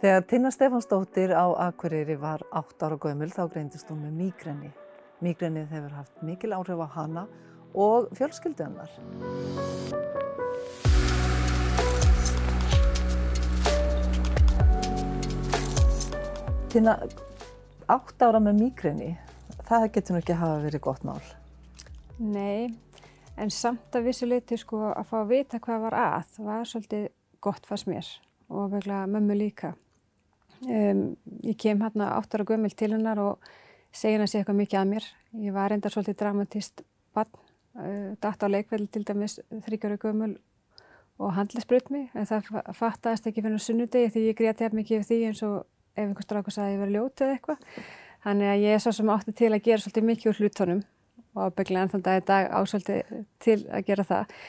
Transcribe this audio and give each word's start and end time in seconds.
Þegar 0.00 0.22
Tinna 0.24 0.48
Stefansdóttir 0.48 1.32
á 1.36 1.44
Akureyri 1.60 2.14
var 2.16 2.40
8 2.56 2.86
ára 2.86 2.96
gömul 2.96 3.26
þá 3.28 3.42
greindist 3.52 3.90
hún 3.92 3.98
með 4.00 4.14
mígreni. 4.16 4.70
Mígrenið 5.20 5.74
hefur 5.74 5.92
haft 5.92 6.22
mikil 6.24 6.54
áhrif 6.56 6.80
á 6.80 6.88
hana 6.94 7.24
og 7.76 8.06
fjölskyldu 8.16 8.64
hennar. 8.64 8.94
Tinna, 16.72 16.96
8 17.84 18.30
ára 18.30 18.40
með 18.40 18.56
mígreni, 18.62 19.10
það 19.68 19.86
getur 19.98 20.16
nú 20.16 20.22
ekki 20.22 20.32
að 20.38 20.42
hafa 20.46 20.64
verið 20.64 20.84
gott 20.88 21.04
mál. 21.04 21.20
Nei, 22.16 22.72
en 23.36 23.52
samt 23.52 23.92
að 23.92 24.08
vissu 24.08 24.32
leiti 24.32 24.56
sko 24.56 24.80
að 24.94 25.12
fá 25.12 25.20
að 25.20 25.30
vita 25.36 25.60
hvað 25.60 25.86
var 25.90 26.00
að 26.06 26.42
var 26.48 26.64
svolítið 26.72 27.06
gott 27.44 27.68
fannst 27.68 27.92
mér 27.92 28.08
og 28.48 28.72
veglega 28.72 29.04
mömmu 29.12 29.36
líka. 29.36 29.74
Um, 30.60 31.16
ég 31.40 31.56
kem 31.56 31.80
hérna 31.80 32.10
áttar 32.18 32.42
og 32.42 32.50
gömul 32.50 32.74
til 32.76 32.92
hennar 32.92 33.18
og 33.18 33.38
segja 33.92 34.18
hennar 34.18 34.28
sér 34.28 34.42
eitthvað 34.42 34.58
mikið 34.58 34.80
að 34.80 34.90
mér. 34.90 35.06
Ég 35.40 35.54
var 35.56 35.72
enda 35.72 35.88
svolítið 35.88 36.18
dramatist 36.20 36.82
barn, 37.16 37.32
uh, 37.80 38.12
dætt 38.20 38.44
á 38.44 38.48
leikveldi 38.52 38.90
til 38.92 39.06
dæmis 39.08 39.38
þryggjára 39.48 39.96
gömul 40.02 40.34
og 41.20 41.32
handlisbröð 41.36 41.88
mig 41.90 42.12
en 42.14 42.28
það 42.28 42.50
fattast 42.76 43.26
ekki 43.28 43.44
fyrir 43.44 43.60
sunnudegi 43.60 44.12
því 44.12 44.26
ég 44.28 44.36
gréti 44.36 44.66
hefð 44.66 44.76
mikið 44.76 45.00
yfir 45.00 45.08
því 45.08 45.20
eins 45.30 45.42
og 45.48 45.56
ef 45.96 46.04
einhver 46.04 46.28
strákur 46.28 46.52
sagði 46.52 46.68
að 46.68 46.74
ég 46.74 46.84
var 46.84 46.94
ljótið 46.94 47.26
eða 47.26 47.36
eitthvað. 47.38 47.66
Þannig 48.20 48.52
að 48.52 48.64
ég 48.66 48.76
er 48.76 48.84
svo 48.84 48.92
sem 48.92 49.12
átti 49.16 49.36
til 49.40 49.52
að 49.54 49.62
gera 49.64 49.82
svolítið 49.84 50.08
mikið 50.12 50.30
úr 50.30 50.40
hlutunum 50.40 50.82
og 51.34 51.44
ábygglega 51.46 51.86
ennþann 51.86 52.04
dag 52.04 52.20
í 52.20 52.26
dag 52.28 52.50
ásvöldi 52.60 53.02
til 53.40 53.60
að 53.72 53.86
gera 53.88 54.04
það. 54.04 54.40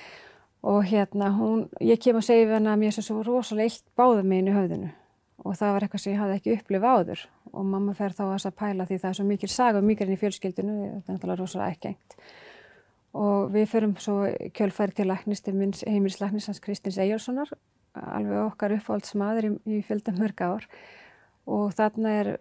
Og 0.62 0.84
hérna 0.92 1.32
hún, 1.40 1.70
ég 1.80 2.04
kem 2.04 2.20
og 2.20 2.26
segi 2.26 2.50
hennar 2.52 2.76
að 2.76 2.84
mér 2.84 3.00
er 3.00 3.06
svo 3.06 3.24
rosalega 3.24 3.72
illt 3.72 3.86
báða 3.96 4.26
mig 4.28 4.44
inn 4.44 4.52
í 4.52 4.58
höfðinu 4.60 4.98
og 5.42 5.58
það 5.58 5.74
var 5.74 5.86
eitthvað 5.86 6.04
sem 6.04 6.14
ég 6.14 6.22
hafði 6.22 6.38
ekki 6.38 6.56
upplifað 6.60 7.00
áður. 7.00 7.26
Og 7.52 7.66
mamma 7.68 7.96
fer 7.98 8.14
þá 8.16 8.24
að 8.30 8.54
pæla 8.60 8.86
því 8.88 9.00
það 9.02 9.10
er 9.10 9.18
svo 9.18 9.26
mikil 9.28 9.50
saga 9.52 9.82
og 9.82 9.88
mikil 9.88 10.08
enn 10.08 10.16
í 10.16 10.22
fjölskyldinu, 10.22 10.76
þetta 10.78 11.12
er 11.12 11.16
náttúrulega 11.16 11.40
rosalega 11.42 11.76
ekki 11.76 11.92
engt. 11.92 12.16
Og 13.22 13.52
við 13.52 13.68
förum 13.74 13.96
svo 14.00 14.18
kjölfæri 14.56 14.96
til 14.96 15.08
læknist, 15.10 15.50
heimilislæknis 15.50 16.48
hans 16.48 16.62
Kristins 16.64 17.00
Eyjálssonar, 17.02 17.50
alveg 18.00 18.46
okkar 18.46 18.76
uppáhaldsmaður 18.78 19.50
í, 19.50 19.52
í 19.68 19.82
fjöldamörg 19.88 20.46
ár. 20.46 20.68
Og 21.50 21.74
þarna 21.76 22.14
er, 22.22 22.32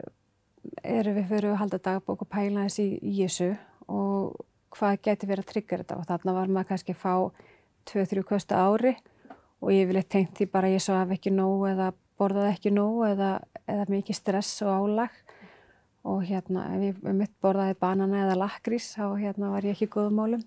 er 0.84 1.10
við 1.16 1.32
fyrir 1.32 1.54
að 1.54 1.62
halda 1.64 1.80
dagbók 1.88 2.26
og 2.26 2.30
pæla 2.30 2.68
þessi 2.68 2.86
í, 3.00 3.16
þessu 3.24 3.54
og 3.90 4.44
hvað 4.76 5.00
getur 5.08 5.32
verið 5.32 5.46
að 5.46 5.54
tryggja 5.54 5.80
þetta. 5.80 5.98
Og 5.98 6.06
þarna 6.12 6.36
var 6.36 6.52
maður 6.52 6.70
kannski 6.74 6.94
að 6.94 7.02
fá 7.02 7.14
2-3 7.90 8.22
kosta 8.28 8.60
ári 8.60 8.94
og 9.60 9.72
ég 9.74 9.88
vil 9.88 9.98
eitthvað 9.98 10.14
tengt 10.14 10.38
því 10.38 10.46
bara 10.52 10.70
ég 10.70 10.84
svo 10.84 10.94
af 10.96 11.10
ekki 11.16 11.32
nóg 11.34 11.66
eða 11.72 11.90
borðaði 12.20 12.52
ekki 12.54 12.72
nóg 12.76 13.02
eða, 13.08 13.30
eða 13.66 13.88
mikið 13.90 14.18
stress 14.18 14.62
og 14.66 14.70
álag. 14.70 15.18
Og 16.10 16.22
hérna 16.28 16.68
ef 16.76 16.84
ég 16.86 17.02
um 17.04 17.18
mitt 17.20 17.32
borðaði 17.44 17.76
banana 17.80 18.22
eða 18.24 18.38
lakrís 18.44 18.92
þá 18.94 19.04
hérna 19.20 19.50
var 19.54 19.66
ég 19.68 19.76
ekki 19.76 19.90
góðum 19.96 20.20
málum. 20.20 20.46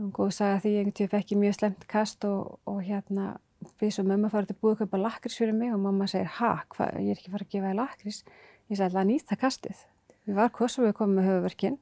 Og 0.00 0.10
góð 0.16 0.34
sagði 0.38 0.56
að 0.56 0.62
því 0.64 0.72
ég 0.72 0.82
einhvern 0.82 0.98
tíu 0.98 1.12
fekk 1.12 1.34
mjög 1.40 1.56
slemt 1.58 1.86
kast 1.88 2.26
og, 2.28 2.58
og 2.68 2.80
hérna 2.84 3.34
við 3.80 3.94
svo 3.96 4.04
mömmu 4.08 4.30
farið 4.32 4.52
til 4.52 4.58
búið 4.60 4.74
að 4.74 4.80
kaupa 4.82 5.02
lakrís 5.02 5.38
fyrir 5.38 5.56
mig 5.56 5.72
og 5.72 5.80
mamma 5.82 6.08
segir 6.10 6.30
ha, 6.38 6.52
hva, 6.74 6.88
ég 6.98 7.12
er 7.12 7.20
ekki 7.20 7.32
farið 7.32 7.46
að 7.46 7.54
gefa 7.54 7.68
þér 7.70 7.78
lakrís? 7.78 8.22
Ég 8.72 8.78
sagði 8.78 8.88
alltaf 8.88 9.02
að 9.02 9.10
nýta 9.12 9.38
kastið. 9.38 9.84
Við 10.26 10.38
var 10.38 10.52
korsum 10.54 10.86
við 10.86 10.96
komum 10.98 11.20
með 11.20 11.28
höfuverkinn 11.30 11.78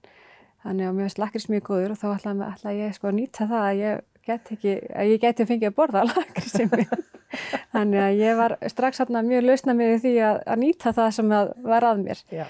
þannig 0.64 0.90
að 0.90 0.98
mér 0.98 1.08
veist 1.08 1.20
lakrís 1.20 1.48
mjög 1.50 1.66
góður 1.70 1.94
og 1.94 2.00
þá 2.00 2.08
ætlaði 2.16 2.82
ég 2.82 2.96
sko 2.96 3.14
nýta 3.14 3.48
það 3.48 3.66
að 3.68 3.80
ég 3.80 4.04
get 4.26 4.52
ekki, 4.56 4.76
að 4.92 5.10
ég 5.14 5.22
geti 5.22 5.44
að 5.44 5.52
fengja 5.54 5.70
að 5.70 5.78
borða 5.78 6.04
lakrísið 6.10 6.74
minn 6.74 7.09
Þannig 7.74 8.02
að 8.02 8.18
ég 8.20 8.38
var 8.40 8.56
strax 8.72 9.02
hérna 9.02 9.22
mjög 9.26 9.46
lausna 9.46 9.76
með 9.76 9.96
því 10.04 10.14
að, 10.26 10.42
að 10.50 10.60
nýta 10.64 10.92
það 10.96 11.10
sem 11.16 11.32
að 11.36 11.54
var 11.66 11.86
að 11.86 12.04
mér. 12.04 12.22
Já. 12.34 12.46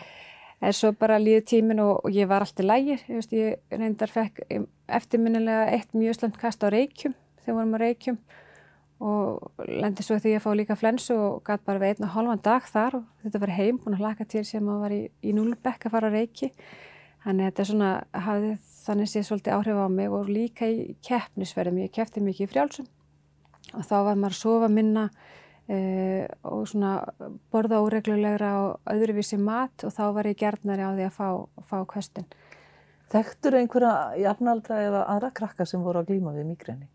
En 0.60 0.76
svo 0.76 0.90
bara 0.92 1.16
líði 1.20 1.44
tímin 1.54 1.80
og, 1.80 2.02
og 2.04 2.12
ég 2.12 2.28
var 2.28 2.44
alltaf 2.44 2.66
lægir. 2.66 3.00
Ég, 3.08 3.16
veist, 3.16 3.32
ég 3.32 3.80
reyndar 3.80 4.12
fekk 4.12 4.42
eftirminnilega 5.00 5.70
eitt 5.72 5.96
mjög 5.96 6.18
slemt 6.18 6.36
kast 6.40 6.64
á 6.64 6.68
reykjum 6.72 7.16
þegar 7.40 7.56
vorum 7.56 7.76
á 7.76 7.78
reykjum 7.80 8.20
og 9.00 9.64
lendi 9.64 10.04
svo 10.04 10.18
því 10.20 10.34
að 10.36 10.42
fá 10.44 10.50
líka 10.58 10.76
flensu 10.76 11.14
og 11.16 11.40
gæti 11.46 11.64
bara 11.64 11.80
við 11.80 11.94
einn 11.94 12.04
og 12.04 12.12
hálfan 12.12 12.42
dag 12.44 12.66
þar 12.68 12.98
og 12.98 13.06
þetta 13.24 13.40
var 13.40 13.52
heim 13.56 13.78
búin 13.80 13.96
að 13.96 14.02
hlaka 14.04 14.26
til 14.28 14.42
sem 14.44 14.68
að 14.68 14.82
var 14.84 14.92
í, 14.92 15.00
í 15.24 15.32
núlbekk 15.36 15.88
að 15.88 15.94
fara 15.94 16.12
á 16.12 16.16
reiki. 16.18 16.50
Þannig 17.24 17.46
að 17.46 17.50
þetta 17.50 17.68
svona 17.70 17.90
hafði 18.26 18.52
þannig 18.80 19.10
sé 19.12 19.22
svolítið 19.24 19.56
áhrif 19.56 19.80
á 19.80 19.88
mig 19.92 20.12
og 20.16 20.28
líka 20.28 20.68
í 20.68 20.94
keppnisverðum. 21.04 21.80
Ég 21.86 21.96
keppti 21.96 22.20
mikið 22.24 22.44
í 22.44 22.52
frjálsum 22.52 22.88
og 23.74 23.86
þá 23.86 23.96
var 24.06 24.18
maður 24.18 24.36
að 24.36 24.40
sofa 24.40 24.70
minna 24.72 25.06
uh, 25.70 26.24
og 26.50 26.68
svona 26.70 26.92
borða 27.52 27.80
óreglulegra 27.84 28.52
og 28.64 28.92
öðruvísi 28.94 29.38
mat 29.40 29.86
og 29.86 29.94
þá 29.96 30.04
var 30.16 30.30
ég 30.30 30.38
gerðnari 30.40 30.86
á 30.86 30.90
því 30.94 31.08
að 31.08 31.16
fá, 31.16 31.28
fá 31.70 31.78
kvöstin. 31.88 32.28
Þekktur 33.10 33.58
einhverja 33.58 33.94
jafnaldra 34.22 34.78
eða 34.86 35.06
aðra 35.10 35.32
krakka 35.34 35.66
sem 35.66 35.82
voru 35.82 36.02
að 36.02 36.12
glýma 36.12 36.34
við 36.36 36.46
migræni? 36.52 36.86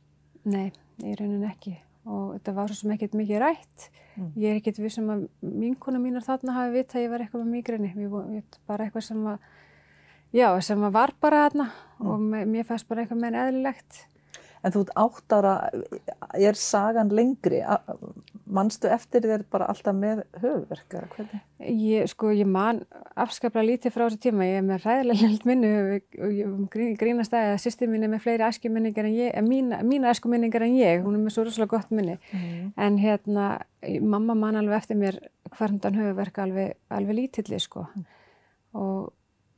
Nei, 0.48 0.72
ég 1.04 1.20
raunin 1.20 1.44
ekki 1.50 1.76
og 2.06 2.36
þetta 2.36 2.54
var 2.56 2.70
svo 2.72 2.78
sem 2.84 2.92
ekkert 2.94 3.16
mikið 3.18 3.42
rætt. 3.42 3.88
Mm. 4.16 4.32
Ég 4.40 4.52
er 4.52 4.60
ekkert 4.60 4.80
við 4.80 4.94
sem 4.94 5.08
að 5.12 5.26
minkuna 5.42 6.00
mínar 6.00 6.24
þarna 6.24 6.56
hafi 6.60 6.76
vitt 6.78 6.94
að 6.94 7.04
ég 7.04 7.12
var 7.12 7.24
eitthvað 7.24 7.44
með 7.44 7.56
migræni. 7.58 7.94
Ég 7.98 8.12
var 8.14 8.28
bara 8.70 8.86
eitthvað 8.86 9.08
sem 9.08 9.24
að, 9.32 9.48
já, 10.38 10.48
sem 10.68 10.86
að 10.86 10.94
var 10.96 11.16
bara 11.26 11.42
þarna 11.48 11.66
mm. 11.74 12.12
og 12.12 12.28
mér 12.54 12.68
fannst 12.70 12.88
bara 12.92 13.04
eitthvað 13.04 13.24
meðan 13.24 13.42
eðlilegt 13.42 14.04
en 14.66 14.74
þú 14.74 14.82
ert 14.82 14.94
átt 14.98 15.34
ára, 15.36 15.54
er 16.34 16.58
sagan 16.58 17.12
lengri, 17.14 17.60
mannstu 18.46 18.90
eftir 18.92 19.26
þér 19.26 19.44
bara 19.52 19.68
alltaf 19.70 19.96
með 19.98 20.24
höfverk 20.42 20.96
eða 20.98 21.10
hvernig? 21.14 21.44
Ég, 21.66 22.10
sko, 22.10 22.32
ég 22.36 22.50
man 22.50 22.82
afskaplega 23.14 23.68
lítið 23.70 23.94
frá 23.94 24.06
þessu 24.06 24.20
tíma, 24.26 24.48
ég 24.48 24.60
er 24.60 24.66
með 24.66 24.88
ræðilega 24.88 25.30
hlut 25.30 25.46
minni 25.50 25.72
og 26.26 26.34
ég 26.36 26.96
grínast 27.02 27.36
að 27.38 27.52
sýstir 27.64 27.92
mín 27.92 28.08
er 28.08 28.12
með 28.12 28.24
fleiri 28.26 28.48
æskuminningar 28.48 29.10
en 29.10 29.18
ég, 29.18 29.38
mína, 29.46 29.82
mína 29.86 30.14
æskuminningar 30.14 30.66
en 30.66 30.78
ég, 30.80 31.04
hún 31.06 31.20
er 31.20 31.26
með 31.26 31.36
svo 31.36 31.46
rosalega 31.46 31.74
gott 31.76 31.94
minni, 31.94 32.18
mm. 32.32 32.72
en 32.88 32.98
hérna, 33.02 33.50
mamma 34.02 34.38
man 34.40 34.58
alveg 34.62 34.82
eftir 34.82 35.00
mér 35.00 35.20
hvernig 35.56 36.02
höfverk 36.02 36.42
alveg, 36.42 36.74
alveg 36.94 37.22
lítilli, 37.22 37.62
sko, 37.62 37.86
mm. 37.94 38.10
og, 38.82 39.14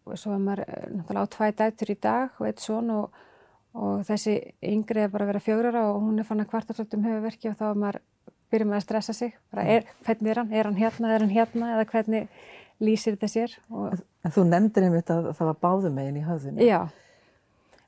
og 0.08 0.20
svo 0.20 0.36
var 0.36 0.44
maður 0.44 0.68
náttúrulega 1.00 1.24
á 1.24 1.34
tvæ 1.38 1.50
dættur 1.64 1.96
í 1.96 2.00
dag 2.04 2.38
og 2.42 2.52
eitt 2.52 2.64
svon 2.64 2.94
og 3.00 3.24
og 3.78 4.04
þessi 4.08 4.36
yngri 4.66 5.04
er 5.06 5.12
bara 5.14 5.28
að 5.28 5.34
vera 5.34 5.44
fjórar 5.44 5.76
og 5.84 6.00
hún 6.02 6.22
er 6.22 6.26
fann 6.28 6.42
að 6.42 6.50
kvarta 6.52 6.74
svolítið 6.74 6.98
um 6.98 7.08
höfuverki 7.08 7.52
og 7.52 7.58
þá 7.60 7.66
er 7.70 7.82
maður, 7.84 8.00
byrjum 8.52 8.72
maður 8.72 8.82
að 8.82 8.86
stressa 8.88 9.14
sig. 9.14 9.36
Bara 9.54 9.66
er, 9.76 9.90
hvernig 10.06 10.32
er 10.34 10.42
hann, 10.42 10.54
er 10.54 10.70
hann 10.70 10.80
hérna, 10.80 11.12
er 11.14 11.26
hann 11.26 11.34
hérna? 11.34 11.74
Eða 11.76 11.90
hvernig 11.92 12.32
lýsir 12.82 13.18
þetta 13.18 13.30
sér? 13.32 13.54
Og, 13.70 14.00
En 14.26 14.34
þú 14.34 14.48
nefndir 14.50 14.88
einmitt 14.88 15.12
að 15.14 15.30
það 15.38 15.52
var 15.52 15.60
báðumegin 15.66 16.18
í 16.20 16.26
höfðinu. 16.26 16.66
Já, 16.66 16.80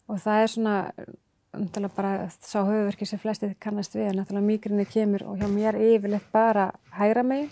og 0.08 0.22
það 0.24 0.44
er 0.44 0.54
svona 0.54 0.76
náttúrulega 1.58 1.96
bara 1.96 2.12
sá 2.38 2.60
höfuverki 2.62 3.08
sem 3.10 3.22
flestið 3.22 3.56
kannast 3.64 3.98
við, 3.98 4.12
náttúrulega 4.14 4.46
mýgrinni 4.46 4.86
kemur 4.90 5.26
og 5.26 5.42
hjá 5.42 5.50
mér 5.50 5.80
yfirleitt 5.82 6.30
bara 6.34 6.70
hægra 7.00 7.26
megin. 7.26 7.50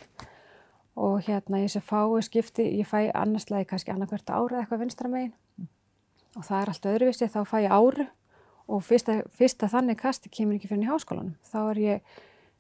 Og 0.98 1.26
hérna 1.26 1.62
ég 1.62 1.74
sé 1.74 1.82
fái 1.82 2.22
skipti, 2.26 2.66
ég 2.80 2.88
fæ 2.90 3.10
annarslega 3.14 3.70
kannski 3.70 3.94
annarkvært 3.94 4.30
ára 4.34 4.62
eitthvað 4.62 4.86
vinstra 4.86 5.10
megin. 5.10 5.34
Mm. 5.58 5.68
og 6.38 6.46
það 6.46 6.62
er 6.62 6.70
allt 6.70 6.88
öðruvísi, 6.92 7.28
þá 7.34 7.40
fæ 7.50 7.58
ég 7.66 7.74
áru 7.74 8.06
og 8.68 8.84
fyrsta, 8.84 9.22
fyrsta 9.38 9.70
þannig 9.72 10.00
kasti 10.02 10.32
kemur 10.34 10.58
ekki 10.58 10.70
fyrir 10.72 10.86
í 10.86 10.92
háskólanum. 10.92 11.36
Þá 11.48 11.60
er 11.64 11.82
ég, 11.84 12.14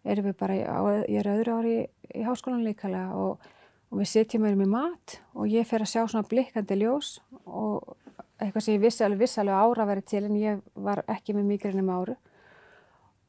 erum 0.07 0.29
við 0.29 0.37
bara, 0.39 0.57
á, 0.67 0.79
ég 1.03 1.21
er 1.21 1.31
öðru 1.33 1.59
ári 1.59 1.75
í, 1.75 1.85
í 2.21 2.25
háskólan 2.27 2.65
líkalega 2.65 3.17
og, 3.19 3.49
og 3.91 4.01
við 4.01 4.11
sitjum 4.13 4.47
erum 4.47 4.63
í 4.63 4.69
mat 4.71 5.19
og 5.35 5.51
ég 5.51 5.67
fer 5.67 5.83
að 5.83 5.93
sjá 5.93 6.03
svona 6.05 6.27
blikkandi 6.27 6.79
ljós 6.79 7.17
og 7.45 7.95
eitthvað 8.37 8.63
sem 8.63 8.77
ég 8.77 8.85
vissi 8.85 9.03
alveg, 9.05 9.25
vissi 9.25 9.41
alveg 9.41 9.57
ára 9.57 9.83
að 9.83 9.91
vera 9.91 10.07
til 10.13 10.23
en 10.27 10.39
ég 10.39 10.63
var 10.87 11.03
ekki 11.09 11.35
með 11.35 11.51
migrænum 11.51 11.93
áru 11.93 12.17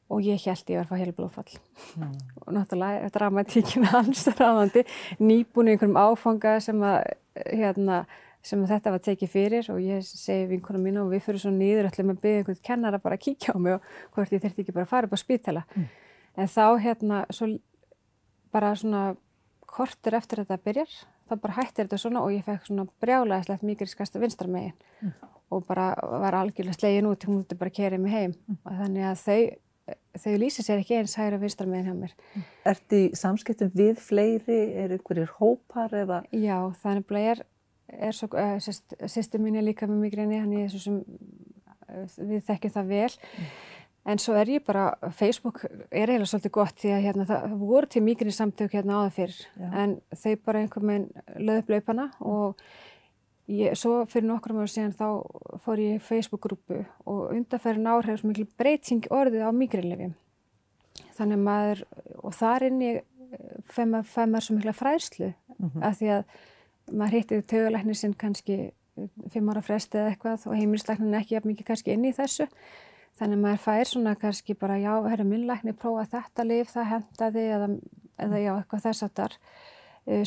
og 0.09 0.25
ég 0.25 0.41
held 0.41 0.71
ég 0.71 0.79
var 0.79 0.87
að 0.87 0.91
fá 0.91 1.01
helblóðfall 1.03 1.59
mm. 2.01 2.15
og 2.45 2.55
náttúrulega 2.55 3.11
dramatíkina 3.13 3.91
hans 3.97 4.25
ráðandi 4.39 4.85
nýbúin 5.21 5.71
í 5.71 5.75
einhverjum 5.75 5.99
áfanga 5.99 6.57
sem 6.63 6.81
að 6.85 6.99
hérna 7.45 8.03
sem 8.45 8.61
þetta 8.67 8.93
var 8.93 9.01
tekið 9.03 9.31
fyrir 9.33 9.69
og 9.73 9.79
ég 9.83 10.03
segi 10.05 10.47
vinkunum 10.49 10.85
mín 10.85 10.99
og 11.01 11.09
við 11.11 11.25
fyrir 11.25 11.43
svo 11.43 11.51
nýður 11.53 11.89
ætlum 11.89 12.13
að 12.13 12.21
byggja 12.23 12.43
einhvern 12.43 12.61
kennar 12.69 12.95
að 12.95 13.05
bara 13.05 13.19
kíkja 13.19 13.55
á 13.55 13.57
mig 13.59 13.75
og 13.75 13.87
hvort 14.15 14.33
ég 14.33 14.43
þurfti 14.43 14.63
ekki 14.63 14.75
bara 14.75 14.87
að 14.87 14.93
fara 14.93 15.09
upp 15.09 15.15
á 15.15 15.19
spítala 15.19 15.63
mm. 15.75 15.87
en 16.39 16.51
þá 16.53 16.65
hérna 16.85 17.23
svo 17.35 17.49
bara 18.53 18.73
svona 18.79 19.03
kortur 19.69 20.17
eftir 20.17 20.43
þetta 20.43 20.59
byrjar 20.63 20.93
þá 21.29 21.35
bara 21.43 21.57
hættir 21.59 21.85
þetta 21.87 22.01
svona 22.01 22.23
og 22.25 22.33
ég 22.33 22.45
fekk 22.47 22.69
svona 22.69 22.87
brjálæðislegt 23.03 23.65
mikið 23.67 23.91
skasta 23.91 24.21
vinstra 24.21 24.49
megin 24.49 24.75
mm. 25.03 25.11
og 25.53 25.65
bara 25.67 25.91
var 26.23 26.39
algjörlega 26.39 26.79
slegin 26.79 27.09
út 27.11 27.27
hún 27.27 27.41
mútti 27.41 27.59
bara 27.59 27.75
kerið 27.75 28.05
mig 28.05 28.15
heim 28.15 28.33
mm. 28.37 28.61
og 28.63 28.79
þannig 28.81 29.09
að 29.11 29.25
þau 29.25 29.41
þau 30.23 30.33
lýsi 30.41 30.65
sér 30.65 30.81
ekki 30.81 30.97
eins 30.97 31.15
hægra 31.19 31.41
vinstra 31.41 31.67
megin 31.69 31.91
hjá 31.91 31.99
mér 31.99 32.15
mm. 32.15 32.49
Ertu 32.71 33.03
í 33.03 33.05
samskiptum 33.17 33.71
við 33.75 34.01
fleiri, 34.01 34.59
er 34.79 34.95
ykkurir 34.97 35.31
hópar 35.37 35.93
eða? 36.05 36.23
Já, 36.31 36.57
þannig 36.81 37.09
að 37.11 37.23
ég 37.25 37.33
er 37.35 37.45
er 37.93 38.13
svo, 38.15 38.29
uh, 38.33 38.57
sýstir 39.09 39.41
mín 39.41 39.57
er 39.59 39.65
líka 39.65 39.87
með 39.89 40.03
migræni, 40.05 40.39
hann 40.39 40.53
er 40.53 40.69
svo 40.69 40.79
sem 40.83 40.99
uh, 41.01 42.05
við 42.17 42.43
þekkjum 42.47 42.75
það 42.77 42.91
vel. 42.93 43.11
Mm. 43.39 43.49
En 44.09 44.17
svo 44.17 44.33
er 44.39 44.47
ég 44.49 44.63
bara, 44.65 44.85
Facebook 45.13 45.65
er 45.91 46.07
eiginlega 46.09 46.29
svolítið 46.31 46.53
gott 46.55 46.77
því 46.79 46.93
að 46.95 47.01
hérna, 47.03 47.25
það 47.29 47.55
voru 47.59 47.89
til 47.91 48.01
mýgrinni 48.01 48.33
samtök 48.33 48.71
hérna 48.73 49.01
áður 49.03 49.11
fyrr 49.17 49.33
Já. 49.59 49.67
en 49.83 49.97
þau 50.15 50.35
bara 50.45 50.61
einhver 50.63 50.85
meginn 50.87 51.09
löðu 51.35 51.59
upp 51.65 51.69
laupana 51.73 52.05
og 52.25 52.63
ég, 53.51 53.75
svo 53.77 54.05
fyrir 54.09 54.25
nokkrum 54.31 54.61
ára 54.63 54.71
síðan 54.71 54.95
þá 54.97 55.59
fór 55.65 55.83
ég 55.83 55.99
í 55.99 56.01
Facebook-grúpu 56.07 56.79
og 57.05 57.35
undanferðin 57.35 57.91
ár 57.91 58.07
hefur 58.07 58.21
svo 58.23 58.31
mikil 58.31 58.47
breyting 58.57 59.05
orðið 59.13 59.45
á 59.45 59.51
mýgrinlefjum. 59.59 60.15
Þannig 61.19 61.37
að 61.41 61.45
maður, 61.49 61.83
og 62.23 62.33
þar 62.39 62.67
inni 62.71 62.91
fæ 63.69 63.83
maður, 63.83 64.09
fæ 64.15 64.21
maður 64.25 64.47
svo 64.47 64.57
mikla 64.57 64.77
fræðslu 64.79 65.33
Mhm. 65.59 65.83
af 65.83 65.99
því 65.99 66.09
að 66.15 66.23
maður 66.91 67.19
hittið 67.19 67.47
töguleikni 67.53 67.95
sinn 67.97 68.15
kannski 68.19 68.59
fimm 69.31 69.49
ára 69.51 69.63
fresti 69.63 69.99
eða 69.99 70.13
eitthvað 70.13 70.45
og 70.49 70.55
heimilisleiknin 70.57 71.17
ekki 71.19 71.37
jafn 71.37 71.51
mikið 71.51 71.69
kannski 71.71 71.95
inn 71.95 72.07
í 72.09 72.13
þessu. 72.15 72.47
Þannig 73.19 73.39
að 73.39 73.43
maður 73.43 73.61
fær 73.65 73.89
svona 73.89 74.15
kannski 74.19 74.55
bara 74.59 74.77
já, 74.79 74.93
herra 75.09 75.25
minnleikni 75.27 75.75
prófa 75.75 76.05
þetta 76.13 76.45
lif, 76.47 76.71
það 76.71 76.89
hendaði 76.93 77.45
eða, 77.55 77.69
eða 78.25 78.41
já, 78.43 78.51
eitthvað 78.55 78.85
þess 78.87 79.05
að 79.05 79.13
þar. 79.19 79.37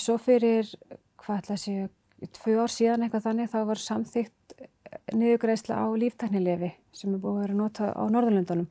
Svo 0.03 0.17
fyrir, 0.20 0.73
hvað 1.23 1.43
ætla 1.43 1.56
að 1.56 1.62
segja, 1.62 1.88
tvö 2.38 2.59
ár 2.62 2.73
síðan 2.73 3.06
eitthvað 3.06 3.26
þannig 3.26 3.53
þá 3.53 3.61
var 3.70 3.82
samþýtt 3.82 4.56
niðugreisla 5.17 5.79
á 5.81 5.87
líftæknilefi 5.99 6.73
sem 6.94 7.14
er 7.14 7.23
búið 7.23 7.38
að 7.38 7.43
vera 7.47 7.59
nota 7.59 7.88
á 7.97 8.03
Norðurlöndunum 8.12 8.69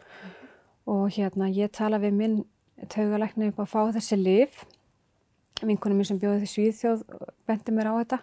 og 0.92 1.10
hérna 1.16 1.50
ég 1.52 1.72
tala 1.74 2.00
við 2.02 2.18
minn 2.18 2.38
taugalækni 2.94 3.52
upp 3.52 3.62
að 3.64 3.72
fá 3.74 3.82
þessi 3.98 4.18
lif 4.20 4.62
vinkunum 5.68 6.00
minn 6.00 6.08
sem 6.10 6.20
bjóði 6.22 6.42
því 6.44 6.50
Svíðþjóð 6.52 7.04
bendi 7.50 7.76
mér 7.76 7.92
á 7.92 7.94
þetta. 8.00 8.20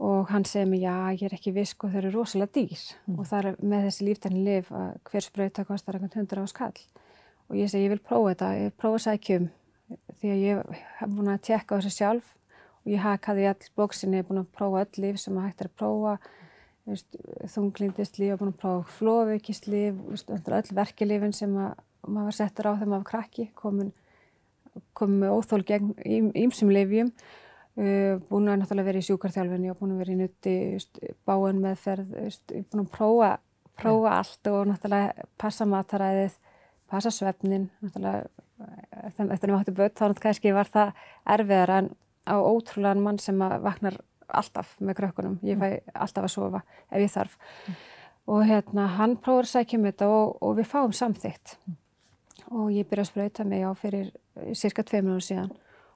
Og 0.00 0.30
hann 0.32 0.46
segi 0.48 0.68
mér 0.70 0.80
já 0.80 0.94
ég 1.12 1.26
er 1.28 1.36
ekki 1.36 1.52
visk 1.52 1.84
og 1.84 1.92
þau 1.92 2.00
eru 2.00 2.12
rosalega 2.14 2.54
dýr. 2.56 2.82
Mm. 3.06 3.18
og 3.18 3.28
það 3.28 3.50
er 3.50 3.62
með 3.72 3.86
þessi 3.86 4.06
líftækni 4.08 4.44
lif 4.46 4.72
að 4.72 4.90
hver 5.10 5.26
sprauta 5.26 5.64
kostar 5.68 5.98
einhvern 5.98 6.22
hundra 6.22 6.44
á 6.44 6.46
skall. 6.48 6.84
Og 7.50 7.58
ég 7.58 7.70
segi 7.70 7.84
ég 7.84 7.94
vil 7.94 8.00
prófa 8.00 8.32
þetta, 8.32 8.50
ég 8.64 8.76
prófa 8.80 9.02
sækjum 9.06 9.50
því 10.20 10.30
að 10.32 10.44
ég 10.44 10.76
hef 11.00 11.10
búin 11.16 11.32
að 11.32 11.42
tjekka 11.48 11.76
á 11.76 11.78
þessu 11.80 11.96
sjálf 11.96 12.34
og 12.80 12.92
ég 12.94 13.04
hakaði 13.04 13.44
í 13.44 13.48
all 13.50 13.70
bóksinni, 13.76 14.20
ég 14.20 14.24
er 14.24 14.28
búin 14.28 14.42
að 14.42 14.52
prófa 14.56 14.84
öll 14.84 15.04
líf 15.04 15.20
sem 15.20 15.36
að 15.36 15.48
hægt 15.48 15.64
er 15.64 15.70
að 15.70 15.78
prófa. 15.82 16.16
Þunglindist 17.50 18.18
líf, 18.18 18.30
ég 18.30 18.34
er 18.34 18.40
búin 18.40 18.54
að 18.54 18.60
prófa 18.62 18.94
flóðveikist 18.96 19.68
líf, 19.70 19.98
öll 20.30 20.76
verkelifin 20.78 21.36
sem 21.36 21.56
að 21.60 21.74
maður 22.08 22.38
settur 22.38 22.70
á 22.70 22.72
þegar 22.72 22.88
maður 22.88 23.02
var 23.02 23.10
krakki, 23.10 23.50
komin, 23.58 23.92
komin 24.96 25.22
með 25.24 25.36
óþól 25.36 25.62
gegn 25.68 25.92
ímsum 26.38 26.72
lifjum, 26.74 27.12
uh, 27.78 28.18
búin 28.30 28.50
að 28.50 28.60
náttúrulega 28.62 28.90
vera 28.90 29.02
í 29.02 29.08
sjúkarþjálfinni 29.08 29.72
og 29.72 29.80
búin 29.80 29.94
að 29.94 30.04
vera 30.04 30.14
í 30.14 30.20
nutti, 30.20 30.56
báin 31.28 31.62
meðferð, 31.62 32.14
er 32.20 32.68
búin 32.70 32.84
að 32.84 32.92
prófa, 32.96 33.32
prófa 33.80 34.18
allt 34.18 34.52
og 34.52 34.70
náttúrulega 34.70 35.28
passa 35.40 35.68
mataræðið, 35.68 36.38
passa 36.90 37.12
svefnin, 37.14 37.70
náttúrulega 37.84 38.28
eftir 39.06 39.24
að 39.24 39.52
maður 39.52 39.58
hætti 39.62 39.74
börn 39.76 39.94
þá 39.94 40.02
náttúrulega 40.04 40.24
kannski 40.26 40.54
var 40.54 40.70
það 40.70 41.02
erfiðar 41.36 41.74
en 41.76 41.90
á 42.28 42.36
ótrúlegan 42.36 43.02
mann 43.04 43.20
sem 43.22 43.38
vaknar 43.38 43.96
alltaf 44.28 44.76
með 44.80 45.00
krökkunum, 45.00 45.38
ég 45.46 45.58
fæ 45.58 45.80
alltaf 45.94 46.26
að 46.26 46.34
sofa 46.34 46.62
ef 46.90 47.00
ég 47.02 47.12
þarf. 47.12 47.38
Mm. 47.66 47.78
og 48.30 48.42
hérna 48.46 48.86
hann 48.98 49.16
prófur 49.18 49.48
að 49.48 49.52
sækja 49.54 49.78
um 49.78 49.86
þetta 49.88 50.08
og, 50.12 50.36
og 50.44 50.58
við 50.60 50.68
fáum 50.70 50.92
samþygt 50.94 51.56
mm. 51.56 51.79
Og 52.50 52.72
ég 52.74 52.88
byrja 52.90 53.06
að 53.06 53.10
sprauta 53.12 53.46
mig 53.46 53.62
á 53.62 53.70
fyrir 53.78 54.10
cirka 54.58 54.84
tvei 54.86 55.00
minúti 55.02 55.30
síðan 55.30 55.52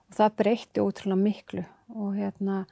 og 0.09 0.17
það 0.19 0.39
breytti 0.41 0.85
ótrúlega 0.85 1.21
miklu 1.21 1.65
og 1.95 2.15
hérna 2.19 2.65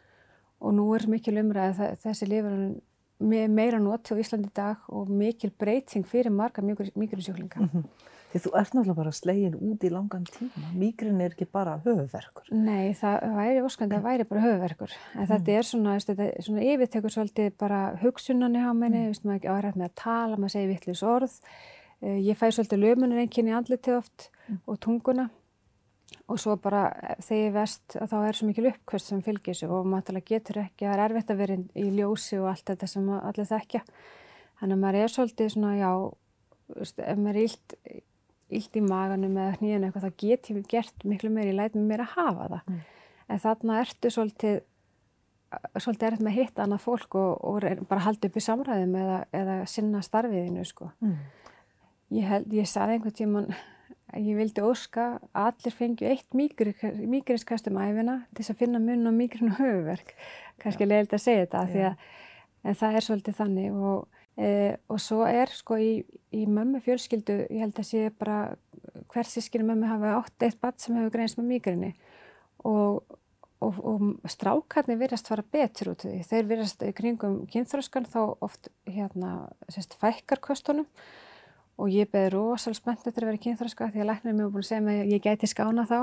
og 0.62 0.74
nú 0.76 0.86
er 0.96 1.08
mikil 1.10 1.38
umræð 1.42 1.82
þessi 2.04 2.28
lifurinn 2.30 2.80
meira 3.22 3.78
noti 3.78 4.14
á 4.14 4.18
Íslandi 4.18 4.50
í 4.50 4.54
dag 4.54 4.88
og 4.90 5.10
mikil 5.10 5.52
breyting 5.58 6.06
fyrir 6.06 6.34
marga 6.34 6.62
mýgurinsjúklinga 6.62 7.60
mm 7.60 7.70
-hmm. 7.72 7.84
Því 8.32 8.40
þú 8.46 8.50
ert 8.56 8.72
náttúrulega 8.72 8.96
bara 8.96 9.10
slegin 9.12 9.56
út 9.60 9.82
í 9.84 9.90
langan 9.92 10.22
tíma. 10.24 10.70
Mýgrin 10.72 11.20
er 11.20 11.34
ekki 11.34 11.44
bara 11.52 11.74
höfuverkur. 11.84 12.46
Nei, 12.56 12.94
það 12.96 13.26
væri 13.36 13.60
óskandi 13.60 13.92
að 13.92 13.98
það 13.98 14.06
væri 14.06 14.24
bara 14.30 14.44
höfuverkur. 14.46 14.94
En 15.14 15.20
mm. 15.20 15.26
þetta 15.32 15.52
er 15.52 15.68
svona, 15.68 15.96
þetta 16.00 16.28
er 16.30 16.46
svona 16.46 16.62
yfirtekur 16.62 17.12
svolítið 17.12 17.50
bara 17.60 17.80
hugsunani 18.00 18.64
á 18.64 18.72
menni, 18.72 19.02
mm. 19.02 19.12
veist 19.12 19.26
maður 19.26 19.36
ekki 19.36 19.52
árætt 19.52 19.76
með 19.76 19.84
að 19.90 19.94
tala, 20.00 20.38
maður 20.40 20.54
segir 20.54 20.72
vittlis 20.72 21.04
orð. 21.04 21.36
Ég 22.02 22.34
fæ 22.38 22.48
svolítið 22.50 22.82
lömunin 22.82 23.22
einnkynni 23.22 23.52
í 23.52 23.54
andliti 23.54 23.92
oft 23.94 24.30
mm. 24.48 24.62
og 24.66 24.78
tunguna. 24.82 25.28
Og 26.30 26.38
svo 26.40 26.56
bara 26.60 26.86
þegar 27.22 27.42
ég 27.42 27.54
vest 27.54 27.96
að 27.98 28.10
þá 28.10 28.16
er 28.20 28.38
svo 28.38 28.48
mikil 28.48 28.68
uppkvöst 28.70 29.10
sem 29.10 29.20
fylgir 29.24 29.54
þessu 29.54 29.68
og 29.74 29.86
maður 29.88 30.18
getur 30.26 30.58
ekki, 30.62 30.86
það 30.86 30.94
er 30.94 31.02
erfitt 31.04 31.30
að 31.32 31.42
vera 31.42 31.58
í 31.78 31.84
ljósi 31.94 32.38
og 32.40 32.48
allt 32.52 32.72
þetta 32.72 32.88
sem 32.90 33.10
allir 33.14 33.48
þekkja. 33.48 33.82
Þannig 34.60 34.76
að 34.76 34.82
maður 34.82 34.98
er 35.02 35.12
svolítið 35.12 35.52
svona, 35.54 35.72
já, 35.78 35.90
ef 36.80 37.20
maður 37.20 37.38
er 37.38 37.40
illt, 37.42 37.76
illt 38.58 38.78
í 38.78 38.82
maganum 38.86 39.38
eða 39.38 39.56
hnýðinu 39.60 39.88
eitthvað, 39.88 40.06
þá 40.06 40.20
get 40.24 40.50
ég 40.52 40.66
gert 40.70 41.06
miklu 41.08 41.30
meir, 41.34 41.50
ég 41.50 41.58
læt 41.58 41.78
mig 41.78 41.88
meira 41.90 42.06
að 42.08 42.16
hafa 42.16 42.48
það. 42.54 42.68
Mm. 42.70 42.82
En 43.28 43.42
þarna 43.42 43.78
ertu 43.82 44.12
svolítið, 44.12 44.58
svolítið 45.76 46.08
erfitt 46.08 46.24
með 46.26 46.32
að 46.32 46.40
hitta 46.40 46.66
annað 46.66 46.84
fólk 46.86 47.18
og, 47.20 47.32
og 47.46 47.86
bara 47.90 48.06
halda 48.06 48.30
upp 48.30 48.38
í 48.38 48.44
samræðum 48.46 48.98
eða, 49.02 49.22
eða 49.42 49.56
sinna 49.70 50.02
starfiðinu, 50.06 50.66
sko. 50.68 50.90
Mm. 51.02 51.16
Ég 52.12 52.28
held, 52.28 52.48
ég 52.52 52.68
sagði 52.68 52.98
einhvern 52.98 53.16
tíman, 53.16 53.52
ég 54.18 54.36
vildi 54.36 54.64
óska 54.66 55.06
að 55.32 55.46
allir 55.46 55.76
fengju 55.76 56.10
eitt 56.10 56.36
mýgrinskastum 56.36 57.78
æfina 57.80 58.18
til 58.32 58.42
þess 58.42 58.54
að 58.54 58.64
finna 58.64 58.82
mun 58.82 59.08
og 59.08 59.16
mýgrin 59.16 59.52
og 59.52 59.62
höfuverk. 59.62 60.16
Kannski 60.62 60.84
ja. 60.84 60.90
leiðilegt 60.90 61.16
að 61.16 61.24
segja 61.24 61.46
þetta, 61.46 61.62
því 61.72 61.86
að, 61.88 62.10
en 62.62 62.82
það 62.82 62.98
er 62.98 63.08
svolítið 63.08 63.40
þannig 63.40 63.78
og 63.92 64.20
E, 64.32 64.76
og 64.88 65.00
svo 65.02 65.26
er 65.28 65.50
sko 65.52 65.76
í, 65.76 65.90
í 66.32 66.46
mömmu 66.48 66.78
fjölskyldu, 66.80 67.34
ég 67.52 67.66
held 67.66 67.76
að 67.76 67.84
sé 67.84 68.06
bara 68.16 68.54
hver 69.12 69.28
sískinu 69.28 69.66
mömmu 69.68 69.90
hafa 69.90 70.14
átt 70.22 70.46
eitt 70.46 70.56
badd 70.62 70.78
sem 70.80 70.96
hefur 70.96 71.12
greinst 71.12 71.36
með 71.36 71.50
mýgrinni 71.50 71.90
og, 72.64 73.02
og, 73.60 73.82
og 73.84 74.32
strákarnir 74.32 74.96
virðast 75.02 75.28
fara 75.28 75.44
betur 75.44 75.92
út 75.92 76.06
því 76.06 76.22
þeir 76.30 76.48
virðast 76.48 76.86
í 76.86 76.94
kringum 76.96 77.42
kynþróskan 77.52 78.08
þá 78.08 78.20
oft 78.40 78.70
hérna 78.88 79.34
sérst, 79.68 79.98
fækkar 80.00 80.40
kostunum 80.40 80.88
og 81.82 81.90
ég 81.90 82.10
beði 82.12 82.32
rosalega 82.36 82.78
spennt 82.78 83.06
eftir 83.08 83.24
að 83.24 83.32
vera 83.32 83.42
kynþróska 83.42 83.90
því 83.90 84.02
að 84.04 84.10
læknir 84.12 84.36
mér 84.38 84.50
búin 84.52 84.62
að 84.62 84.68
segja 84.68 84.84
mig 84.86 85.00
að 85.02 85.14
ég 85.16 85.24
gæti 85.24 85.50
skána 85.50 85.86
þá. 85.90 85.98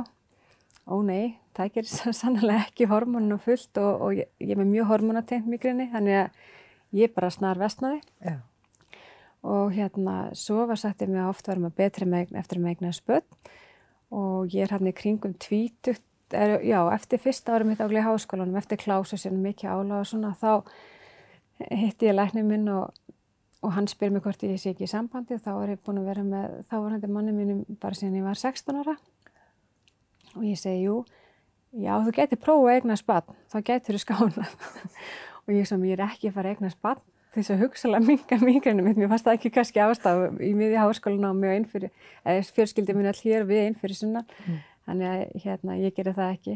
Ó 0.90 0.96
nei, 1.06 1.38
það 1.56 1.74
gerir 1.78 2.14
sannlega 2.22 2.66
ekki 2.66 2.90
hormoninu 2.90 3.38
fullt 3.44 3.80
og, 3.82 4.06
og 4.08 4.18
ég, 4.18 4.30
ég 4.42 4.56
er 4.56 4.60
með 4.60 4.74
mjög 4.74 4.92
hormonatengt 4.92 5.48
mýgrinni 5.50 5.88
þannig 5.94 6.24
að 6.24 6.44
ég 7.00 7.14
bara 7.14 7.30
snar 7.34 7.60
vestnaði 7.62 8.02
Já. 8.26 8.40
og 9.46 9.74
hérna 9.76 10.18
svo 10.38 10.66
var 10.70 10.82
ég 10.82 11.08
mig 11.08 11.22
að 11.22 11.32
oft 11.32 11.50
varum 11.50 11.70
að 11.70 11.78
betri 11.78 12.10
megn 12.10 12.40
eftir 12.40 12.62
megna 12.64 12.94
spöld 12.96 13.28
og 14.10 14.50
ég 14.50 14.66
er 14.66 14.74
hérna 14.74 14.90
í 14.90 14.98
kringum 14.98 15.36
tvítugt, 15.38 16.06
er, 16.34 16.58
já 16.66 16.82
eftir 16.94 17.22
fyrsta 17.22 17.54
árum 17.54 17.70
mitt 17.70 17.82
áglið 17.84 18.02
í 18.02 18.08
háskólanum, 18.08 18.58
eftir 18.58 18.82
klásu 18.82 19.20
sem 19.22 19.36
mikið 19.38 19.70
áláð 19.70 20.00
og 20.00 20.10
svona 20.10 20.34
þá 20.40 20.64
hitti 21.70 22.10
ég 22.10 22.18
læknir 22.18 22.48
minn 22.48 22.66
og, 22.74 22.90
og 23.60 23.76
hann 23.76 23.88
spyr 23.92 24.14
mér 24.14 24.24
hvort 24.24 24.44
ég 24.48 24.60
sé 24.62 24.74
ekki 24.74 24.88
í 24.88 24.92
sambandi 24.92 25.36
og 25.36 25.44
þá 25.44 25.52
er 25.58 25.74
ég 25.74 25.84
búin 25.84 26.00
að 26.02 26.10
vera 26.12 26.26
með, 26.26 26.58
þá 26.70 26.76
var 26.78 26.96
hann 26.96 27.16
manni 27.16 27.36
mínum 27.36 27.80
bara 27.82 27.98
síðan 27.98 28.20
ég 28.22 28.28
var 28.28 28.40
16 28.40 28.82
ára 28.82 28.96
og 30.36 30.44
ég 30.46 30.60
segi 30.60 30.86
jú, 30.86 31.02
já 31.76 31.94
þú 32.06 32.16
getur 32.16 32.42
prófað 32.46 32.70
að 32.70 32.78
eigna 32.78 33.00
spatt, 33.00 33.32
þá 33.52 33.58
getur 33.72 33.98
þú 33.98 34.04
skánað 34.06 34.54
og 35.46 35.56
ég 35.56 35.68
sem 35.68 35.88
ég 35.90 35.98
er 35.98 36.06
ekki 36.08 36.30
að 36.30 36.38
fara 36.38 36.54
að 36.54 36.60
eignast 36.60 36.82
barn 36.86 37.04
til 37.30 37.44
þess 37.44 37.54
að 37.54 37.62
hugsalega 37.66 38.06
minga 38.08 38.40
migrænum 38.42 38.88
mitt, 38.88 38.98
mér 38.98 39.12
fannst 39.12 39.28
það 39.28 39.38
ekki 39.38 39.52
kannski 39.58 39.84
ástaf 39.84 40.40
í 40.42 40.54
miði 40.58 40.80
háskólan 40.80 41.30
á 41.30 41.34
mig 41.38 41.52
og 41.52 41.58
einn 41.58 41.68
fyrir, 41.70 41.92
eða 42.24 42.48
fjölskyldið 42.56 42.98
minn 42.98 43.12
all 43.12 43.20
hér 43.22 43.46
við 43.50 43.62
einn 43.66 43.78
fyrir 43.78 44.00
sunnan, 44.00 44.26
mm. 44.46 44.64
þannig 44.88 45.12
að 45.12 45.44
hérna 45.44 45.78
ég 45.78 45.94
gerir 45.98 46.18
það 46.18 46.34
ekki. 46.38 46.56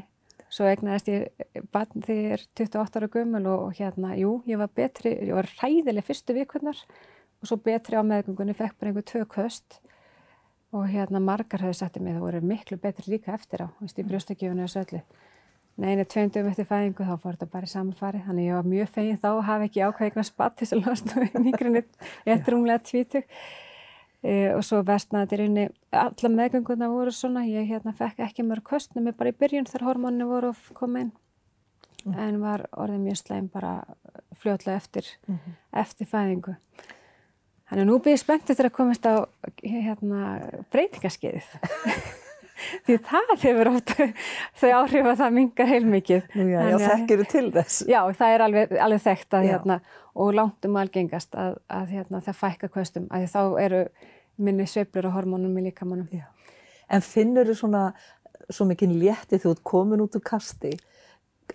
Svo 0.54 0.68
egnaðist 0.70 1.10
ég 1.10 1.64
barn 1.74 2.04
þegar 2.06 2.20
ég 2.22 2.36
er 2.36 2.44
28 2.62 3.00
ára 3.00 3.10
gömul 3.16 3.48
og 3.50 3.80
hérna, 3.80 4.14
jú, 4.20 4.36
ég 4.46 4.60
var 4.62 4.70
betri, 4.70 5.16
ég 5.26 5.34
var 5.34 5.50
ræðileg 5.58 6.06
fyrstu 6.06 6.36
vikurnar 6.38 6.78
og 7.42 7.50
svo 7.50 7.58
betri 7.58 7.98
á 7.98 8.06
meðgöngunni, 8.06 8.54
fekk 8.58 8.78
bara 8.78 8.92
einhver 8.92 9.08
tvö 9.10 9.24
köst 9.34 9.80
og 10.74 10.86
hérna 10.90 11.22
margar 11.22 11.66
sagt 11.74 11.98
í 11.98 12.04
mig 12.04 12.16
það 12.16 12.26
voru 12.28 12.42
miklu 12.46 12.78
betri 12.82 13.16
líka 13.16 13.34
eftir 13.34 13.66
á, 13.66 13.68
veist, 13.82 13.98
í 13.98 14.06
brjóstakjöfunni 14.06 14.66
og 14.66 14.72
söllu. 14.74 15.02
Nei, 15.82 15.96
en 15.96 16.06
tveimdum 16.06 16.48
eftir 16.52 16.68
fæðingu 16.70 17.06
þá 17.08 17.16
fór 17.18 17.34
þetta 17.34 17.50
bara 17.50 17.66
í 17.66 17.72
samanfari. 17.72 18.20
Þannig 18.28 18.46
ég 18.46 18.58
var 18.60 18.68
mjög 18.70 18.90
fegin 18.94 19.22
þá 19.22 19.30
að 19.32 19.46
hafa 19.48 19.68
ekki 19.68 19.82
ákveðigna 19.88 20.26
spatt 20.28 20.58
til 20.58 20.68
þess 20.68 20.76
að 20.78 20.84
losna 20.86 21.24
í 21.26 21.42
mýgrinni 21.48 21.82
eftir 22.30 22.58
umlega 22.58 22.84
tvítug. 22.86 23.40
E, 24.24 24.54
og 24.56 24.64
svo 24.64 24.80
vestnaði 24.88 25.42
rauninni, 25.42 25.66
alla 25.92 26.30
meðgönguna 26.32 26.88
voru 26.88 27.12
svona, 27.12 27.44
ég 27.44 27.68
hérna 27.68 27.92
fekk 27.98 28.24
ekki 28.24 28.46
mörg 28.48 28.64
köst 28.70 28.96
nema 28.96 29.12
bara 29.20 29.34
í 29.34 29.36
byrjun 29.36 29.68
þegar 29.68 29.90
hormónu 29.90 30.30
voru 30.30 30.54
að 30.54 30.72
koma 30.78 31.04
inn. 31.04 31.12
Mm. 32.06 32.16
En 32.20 32.40
var 32.40 32.66
orðið 32.72 33.04
mjög 33.04 33.20
slæm 33.20 33.52
bara 33.52 33.74
fljótlega 34.40 34.80
eftir, 34.80 35.06
mm 35.28 35.36
-hmm. 35.36 35.60
eftir 35.84 36.08
fæðingu. 36.08 36.56
Þannig 37.70 37.88
nú 37.88 38.00
byrjum 38.00 38.16
ég 38.16 38.24
spenntið 38.24 38.56
til 38.58 38.66
að 38.66 38.76
komast 38.76 39.06
á 39.06 39.28
hérna, 39.64 40.20
breytingaskeiðið. 40.72 41.48
því 42.88 42.98
það 43.10 43.34
hefur 43.44 43.72
oft 43.74 43.94
þau 44.62 44.70
áhrif 44.80 45.10
að 45.12 45.22
það 45.22 45.36
mingar 45.38 45.70
heilmikið. 45.72 46.26
Já, 46.38 46.60
já 46.72 46.78
þekkir 46.84 47.24
þú 47.24 47.28
til 47.34 47.46
þess. 47.58 47.84
Já, 47.90 48.00
það 48.20 48.36
er 48.36 48.46
alveg, 48.48 48.76
alveg 48.88 49.06
þekkt 49.06 49.38
að, 49.40 49.48
hérna, 49.52 49.80
og 50.14 50.34
langt 50.40 50.70
um 50.70 50.80
algengast 50.82 51.38
að, 51.40 51.60
að 51.68 51.96
hérna, 51.98 52.24
það 52.26 52.40
fækka 52.42 52.72
kvöstum, 52.74 53.08
að 53.14 53.30
þá 53.34 53.42
eru 53.64 53.84
minni 54.44 54.68
sveiflur 54.70 55.10
og 55.10 55.18
hormónum 55.18 55.62
í 55.62 55.68
líkamannum. 55.70 56.24
En 56.94 57.06
finnur 57.06 57.50
þú 57.50 57.60
svona 57.64 57.84
svo 58.52 58.68
mikið 58.70 58.98
létti 59.00 59.40
þú 59.42 59.56
komin 59.66 60.04
út 60.04 60.18
úr 60.18 60.26
kasti 60.26 60.74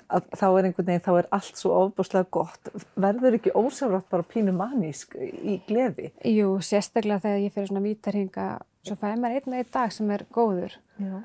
þá 0.08 0.44
er 0.46 0.68
einhvern 0.68 0.88
veginn, 0.88 1.04
þá 1.04 1.12
er 1.20 1.28
allt 1.36 1.60
svo 1.60 1.72
ofbúslega 1.82 2.28
gott. 2.34 2.70
Verður 3.00 3.38
ekki 3.38 3.54
ósefrátt 3.56 4.08
bara 4.12 4.26
pínu 4.26 4.54
manísk 4.56 5.16
í 5.18 5.58
gleði? 5.68 6.12
Jú, 6.26 6.56
sérstaklega 6.64 7.22
þegar 7.24 7.42
ég 7.44 7.54
fyrir 7.54 7.70
svona 7.70 7.84
vítarhinga, 7.84 8.46
svo 8.86 8.98
fæði 8.98 9.22
maður 9.22 9.38
einn 9.38 9.54
og 9.54 9.58
einn 9.60 9.72
dag 9.78 9.94
sem 9.94 10.12
er 10.14 10.26
góður 10.34 10.76
Já. 10.98 11.16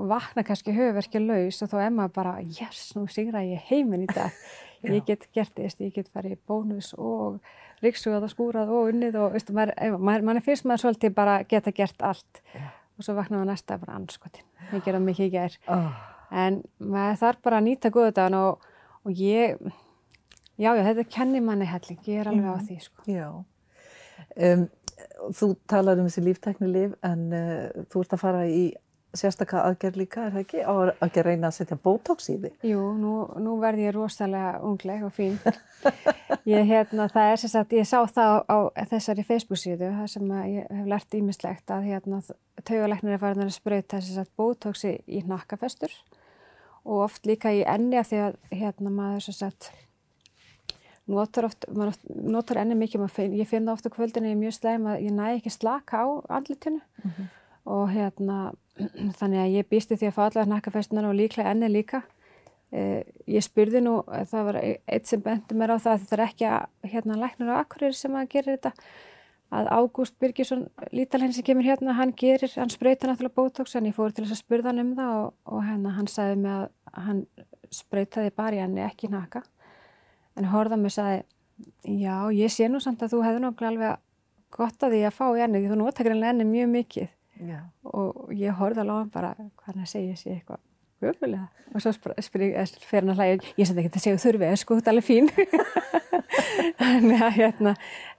og 0.00 0.12
vakna 0.12 0.44
kannski 0.48 0.76
höfverkið 0.76 1.26
laus 1.28 1.62
og 1.64 1.72
þá 1.72 1.78
er 1.86 1.96
maður 1.96 2.14
bara, 2.20 2.36
yes, 2.44 2.84
nú 2.96 3.06
sigra 3.12 3.44
ég 3.46 3.64
heiminn 3.70 4.06
í 4.06 4.12
dag. 4.12 4.36
ég 4.82 5.04
get 5.06 5.28
gert 5.34 5.54
þess, 5.56 5.80
ég 5.80 5.94
get 5.94 6.12
farið 6.12 6.36
í 6.36 6.40
bónus 6.48 6.92
og 6.98 7.42
ríksugað 7.82 8.28
og 8.28 8.32
skúrað 8.32 8.70
og 8.74 8.92
unnið 8.92 9.18
og 9.20 9.36
veistu, 9.36 9.54
maður, 9.56 9.98
maður, 9.98 10.28
maður 10.28 10.46
finnst 10.46 10.66
maður 10.66 10.86
svolítið 10.86 11.18
bara 11.18 11.42
geta 11.48 11.74
gert 11.74 12.02
allt 12.06 12.42
Já. 12.54 12.64
og 12.98 13.06
svo 13.06 13.18
vakna 13.18 13.38
maður 13.38 13.52
næsta 13.52 13.78
bara 13.82 13.98
anskotin, 13.98 14.48
ég 14.72 14.82
gera 14.86 15.02
mikið 15.02 15.28
í 15.28 15.36
gerð. 15.36 15.60
Oh 15.70 16.11
en 16.32 16.60
maður 16.80 17.18
þarf 17.22 17.42
bara 17.44 17.60
að 17.60 17.66
nýta 17.68 17.92
góðdagan 17.92 18.38
og, 18.38 18.68
og 19.04 19.18
ég, 19.20 19.58
já, 20.56 20.70
já, 20.70 20.82
þetta 20.88 21.08
kennir 21.16 21.44
manni 21.44 21.68
helling, 21.68 22.00
ég 22.08 22.22
er 22.22 22.30
alveg 22.32 22.48
á 22.48 22.56
mhm. 22.56 22.68
því, 22.68 22.78
sko. 22.86 23.08
Já, 23.10 23.28
um, 24.48 24.64
þú 25.36 25.50
talar 25.70 26.00
um 26.00 26.08
þessi 26.08 26.24
líftæknilif 26.28 26.96
en 27.06 27.28
uh, 27.36 27.84
þú 27.92 28.06
ert 28.06 28.16
að 28.16 28.24
fara 28.24 28.46
í 28.48 28.64
sérstakka 29.16 29.60
aðgerð 29.66 29.98
líka, 30.00 30.26
er 30.26 30.32
það 30.32 30.42
ekki? 30.46 30.60
Á 30.64 30.72
að 30.72 30.90
ekki 31.04 31.24
reyna 31.26 31.48
að 31.50 31.56
setja 31.58 31.76
botox 31.84 32.30
í 32.32 32.36
þig? 32.40 32.54
Jú, 32.64 32.84
nú, 32.96 33.12
nú 33.44 33.56
verð 33.60 33.82
ég 33.84 33.92
rosalega 33.96 34.54
ungleg 34.64 35.04
og 35.04 35.12
fín. 35.16 35.36
Ég, 36.48 36.64
hérna, 36.66 37.06
það 37.12 37.28
er 37.30 37.40
sagt, 37.42 37.74
ég 37.76 37.86
sá 37.86 38.00
það 38.10 38.32
á, 38.50 38.56
á 38.74 38.82
þessari 38.90 39.22
Facebook 39.26 39.60
síðu, 39.60 39.92
það 39.94 40.08
sem 40.10 40.32
ég 40.50 40.72
hef 40.74 40.88
lært 40.90 41.14
ímislegt 41.14 41.70
að 41.70 41.84
hérna, 41.86 42.18
taugalæknir 42.66 43.14
er 43.14 43.20
farin 43.22 43.44
að 43.44 43.52
spröyta 43.54 44.00
sem 44.02 44.16
sagt 44.16 44.32
botoxi 44.40 44.96
í 45.06 45.20
nakkafestur 45.28 45.94
og 46.84 47.04
oft 47.06 47.26
líka 47.26 47.52
í 47.54 47.62
enni 47.68 47.98
af 48.00 48.10
því 48.10 48.20
að 48.26 48.38
hérna 48.50 48.90
maður 48.90 49.26
svo 49.26 49.34
sett 49.36 49.70
notar 51.10 51.46
oft, 51.48 51.66
maður 51.70 51.92
oft, 51.92 52.08
notar 52.08 52.62
enni 52.62 52.76
mikið, 52.78 53.04
finn, 53.12 53.36
ég 53.38 53.48
finn 53.50 53.66
það 53.66 53.76
ofta 53.76 53.92
kvöldinu 53.92 54.32
í 54.32 54.38
mjög 54.38 54.56
slegum 54.58 54.88
að 54.92 55.04
ég 55.06 55.14
næ 55.16 55.24
ekki 55.36 55.52
slaka 55.52 56.02
á 56.02 56.06
andlitinu. 56.38 56.80
Mm 57.02 57.10
-hmm. 57.10 57.30
og 57.64 57.90
hérna 57.90 58.52
þannig 59.18 59.40
að 59.42 59.54
ég 59.58 59.68
býsti 59.68 59.96
því 59.96 60.06
að 60.08 60.16
fá 60.16 60.22
allavega 60.24 60.54
nakkafestunar 60.54 61.08
og 61.08 61.14
líklega 61.14 61.50
enni 61.50 61.68
líka. 61.68 62.02
Eh, 62.72 63.04
ég 63.26 63.44
spurði 63.44 63.80
nú, 63.80 64.02
það 64.08 64.44
var 64.44 64.56
eitt 64.64 65.06
sem 65.06 65.20
bendi 65.20 65.54
mér 65.54 65.76
á 65.76 65.76
það 65.76 65.92
að 65.92 66.00
þetta 66.00 66.16
er 66.16 66.26
ekki 66.26 66.46
að 66.46 66.90
hérna 66.92 67.16
læknur 67.20 67.52
á 67.52 67.60
akkurir 67.60 67.92
sem 67.92 68.14
að 68.14 68.28
gera 68.28 68.56
þetta 68.56 68.72
að 69.52 69.68
Ágúst 69.76 70.16
Birgisson 70.20 70.64
lítalhenn 70.96 71.34
sem 71.36 71.44
kemur 71.44 71.66
hérna, 71.66 71.96
hann 71.98 72.14
gerir, 72.16 72.52
hann 72.56 72.72
spröytar 72.72 73.12
náttúrulega 73.12 73.36
bótóks 73.36 73.76
en 73.76 73.88
ég 73.90 73.96
fór 73.96 74.14
til 74.14 74.24
þess 74.24 74.38
að 74.38 74.42
spurða 74.44 74.72
hann 74.72 74.82
um 74.84 74.94
það 74.96 75.16
og, 75.18 75.34
og 75.44 75.66
hérna, 75.66 75.92
hann 75.98 76.08
sagði 76.08 76.38
mig 76.40 76.54
að 76.54 77.04
hann 77.08 77.20
spröytaði 77.72 78.32
bara 78.36 78.56
í 78.56 78.62
henni, 78.62 78.84
ekki 78.86 79.10
naka. 79.12 79.44
En 80.36 80.48
horða 80.52 80.80
mig 80.80 80.94
sagði 80.94 81.22
já, 82.00 82.16
ég 82.32 82.52
sé 82.52 82.68
nú 82.72 82.80
samt 82.80 83.04
að 83.04 83.16
þú 83.16 83.24
hefði 83.26 83.44
náttúrulega 83.44 83.72
alveg 83.72 84.08
gott 84.52 84.84
að 84.84 84.96
því 84.96 85.04
að 85.08 85.16
fá 85.18 85.26
í 85.28 85.42
henni 85.44 85.60
því 85.60 85.72
þú 85.72 85.80
notakir 85.82 86.16
henni 86.16 86.48
mjög 86.48 86.72
mikið. 86.76 87.18
Já. 87.42 87.58
og 87.82 88.28
ég 88.36 88.54
horða 88.54 88.84
alveg 88.84 89.08
bara 89.10 89.32
hvernig 89.64 89.88
segja 89.90 90.12
ég 90.12 90.20
sé 90.20 90.30
eitthvað 90.36 90.60
Öfulega. 91.10 91.48
Og 91.72 91.82
svo 91.82 91.92
fyrir 92.32 92.56
hann 92.92 93.12
að 93.14 93.20
hlægja, 93.20 93.52
ég 93.56 93.68
seti 93.68 93.80
ekki 93.80 93.92
að 93.96 94.04
segja 94.04 94.22
þurfið, 94.22 94.56
sko, 94.60 94.78
þetta 94.78 94.90
er 94.90 94.94
alveg 94.94 95.06
fín. 95.08 95.30
þannig 96.78 97.22
að, 97.22 97.30
hérna, 97.36 97.74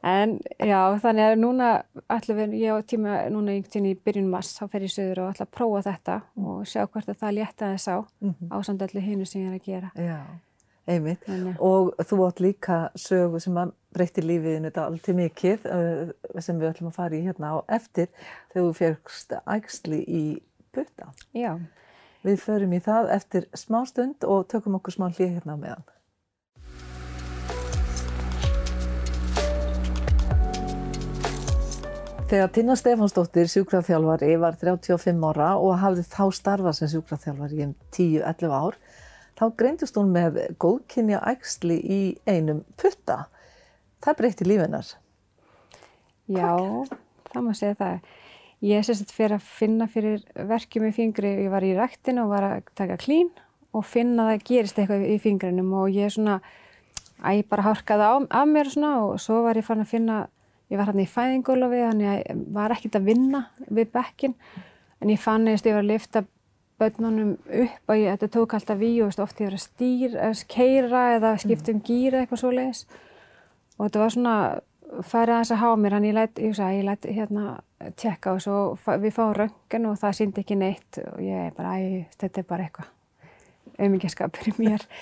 en 0.08 0.36
já, 0.58 0.80
þannig 1.04 1.28
að 1.28 1.36
núna, 1.42 1.70
allir 2.12 2.40
við, 2.40 2.56
ég 2.62 2.78
á 2.78 2.88
tíma 2.88 3.18
núna 3.34 3.58
í 3.58 3.94
byrjun 4.06 4.32
mass, 4.32 4.56
þá 4.58 4.66
fer 4.72 4.88
ég 4.88 4.94
söður 4.94 5.24
og 5.24 5.34
ætla 5.34 5.48
að 5.48 5.54
prófa 5.58 5.84
þetta 5.90 6.18
mm. 6.22 6.48
og 6.54 6.64
sjá 6.70 6.82
hvort 6.86 7.12
að 7.12 7.20
það 7.22 7.36
létta 7.40 7.70
þess 7.74 7.92
á, 7.94 7.98
mm 7.98 8.34
-hmm. 8.34 8.50
á 8.54 8.58
samt 8.66 8.86
allir 8.86 9.06
hinu 9.06 9.26
sem 9.26 9.42
ég 9.42 9.52
er 9.52 9.60
að 9.60 9.68
gera. 9.68 9.92
Já, 9.96 10.20
einmitt. 10.88 11.24
Þannig. 11.28 11.60
Og 11.60 11.94
þú 12.10 12.22
átt 12.28 12.42
líka 12.44 12.80
sögu 12.96 13.40
sem 13.40 13.58
að 13.58 13.76
breytti 13.94 14.26
lífiðinu 14.26 14.72
þetta 14.72 14.88
alltaf 14.88 15.16
mikið, 15.16 15.70
uh, 15.70 16.42
sem 16.42 16.60
við 16.60 16.72
ætlum 16.72 16.90
að 16.90 16.98
fara 16.98 17.16
í 17.16 17.24
hérna 17.28 17.54
á 17.54 17.58
eftir, 17.70 18.10
þegar 18.54 18.68
þú 18.68 18.74
férst 18.82 19.38
ægsli 19.46 20.04
í 20.08 20.26
butta. 20.74 21.14
Já. 21.34 21.60
Við 22.24 22.40
förum 22.40 22.72
í 22.72 22.80
það 22.80 23.10
eftir 23.18 23.50
smá 23.52 23.82
stund 23.84 24.24
og 24.24 24.46
tökum 24.52 24.78
okkur 24.78 24.96
smá 24.96 25.10
hlið 25.10 25.36
hérna 25.36 25.56
á 25.56 25.60
meðan. 25.60 25.84
Þegar 32.32 32.50
Tina 32.56 32.74
Stefansdóttir, 32.80 33.50
sjúkraþjálfari, 33.52 34.32
var 34.42 34.56
35 34.58 35.28
ára 35.28 35.52
og 35.60 35.76
hafði 35.84 36.08
þá 36.08 36.24
starfað 36.34 36.78
sem 36.80 36.90
sjúkraþjálfari 36.96 37.60
í 37.60 37.68
10-11 37.94 38.56
ár, 38.56 38.80
þá 39.38 39.44
greindist 39.60 40.00
hún 40.00 40.16
með 40.16 40.40
góðkynja 40.64 41.20
ægsli 41.30 41.78
í 41.84 42.02
einum 42.26 42.64
putta. 42.80 43.26
Það 44.02 44.20
breyti 44.24 44.48
lífinar. 44.48 44.96
Já, 46.32 46.56
það 47.30 47.46
má 47.46 47.52
segja 47.60 47.78
það. 47.84 48.12
Ég 48.64 48.86
sérstænt 48.88 49.12
fyrir 49.12 49.36
að 49.36 49.48
finna 49.58 49.90
fyrir 49.92 50.22
verkjum 50.48 50.86
í 50.88 50.94
fingri, 50.96 51.34
ég 51.44 51.52
var 51.52 51.66
í 51.68 51.74
rættinu 51.76 52.24
og 52.24 52.30
var 52.32 52.46
að 52.48 52.70
taka 52.80 52.96
klín 53.02 53.28
og 53.76 53.84
finna 53.84 54.30
að 54.30 54.30
það 54.30 54.46
gerist 54.48 54.80
eitthvað 54.80 55.04
í 55.10 55.18
fingrinum 55.20 55.74
og 55.82 55.90
ég 55.92 56.14
svona, 56.14 56.38
að 57.20 57.42
ég 57.42 57.50
bara 57.52 57.66
hárkaði 57.66 58.08
á, 58.08 58.14
af 58.40 58.48
mér 58.48 58.72
svona 58.72 58.94
og 59.04 59.20
svo 59.20 59.42
var 59.44 59.60
ég 59.60 59.68
fann 59.68 59.84
að 59.84 59.92
finna, 59.92 60.22
ég 60.72 60.80
var 60.80 60.88
hérna 60.94 61.04
í 61.04 61.12
fæðingólofi 61.12 61.84
þannig 61.84 62.12
að 62.14 62.22
ég 62.22 62.46
var 62.56 62.78
ekkert 62.78 63.00
að 63.02 63.10
vinna 63.12 63.44
við 63.68 63.92
bekkin 63.98 64.38
en 65.04 65.12
ég 65.12 65.20
fann 65.20 65.50
eða 65.52 65.68
ég 65.68 65.76
var 65.76 65.84
að 65.84 65.92
lifta 65.92 66.26
börnunum 66.80 67.34
upp 67.36 67.92
og 67.92 68.00
ég, 68.00 68.14
þetta 68.16 68.34
tók 68.38 68.56
alltaf 68.56 68.80
við 68.80 69.02
og 69.04 69.24
ofta 69.26 69.44
ég 69.44 69.52
var 69.52 69.60
að 69.60 69.66
stýra, 69.68 70.30
að 70.30 70.46
keira 70.56 71.08
eða 71.18 71.36
skipta 71.44 71.76
um 71.76 71.84
gýra 71.84 72.24
eitthvað 72.24 72.46
svo 72.46 72.54
leiðis 72.56 72.86
og 73.76 73.90
þetta 73.90 74.04
var 74.06 74.16
svona 74.16 74.38
farið 75.02 75.36
að 75.36 75.42
þess 75.42 75.54
að 75.56 75.62
há 75.64 75.70
mér 75.80 75.96
hann 75.98 76.08
ég 76.08 76.16
lætt, 76.18 76.40
ég 76.42 76.56
sagði, 76.58 76.80
ég 76.80 76.88
lætt 76.88 77.08
hérna 77.10 77.46
tjekka 78.00 78.34
og 78.36 78.42
svo 78.44 78.58
við 79.02 79.16
fáum 79.16 79.36
röngan 79.38 79.90
og 79.90 80.00
það 80.02 80.18
síndi 80.20 80.44
ekki 80.44 80.58
neitt 80.60 81.00
og 81.04 81.22
ég 81.24 81.50
er 81.50 81.54
bara, 81.58 81.76
æ, 81.80 82.06
þetta 82.22 82.42
er 82.42 82.50
bara 82.50 82.68
eitthvað 82.68 82.92
auðmyggjaskapur 83.80 84.50
í 84.52 84.58
mér. 84.62 84.88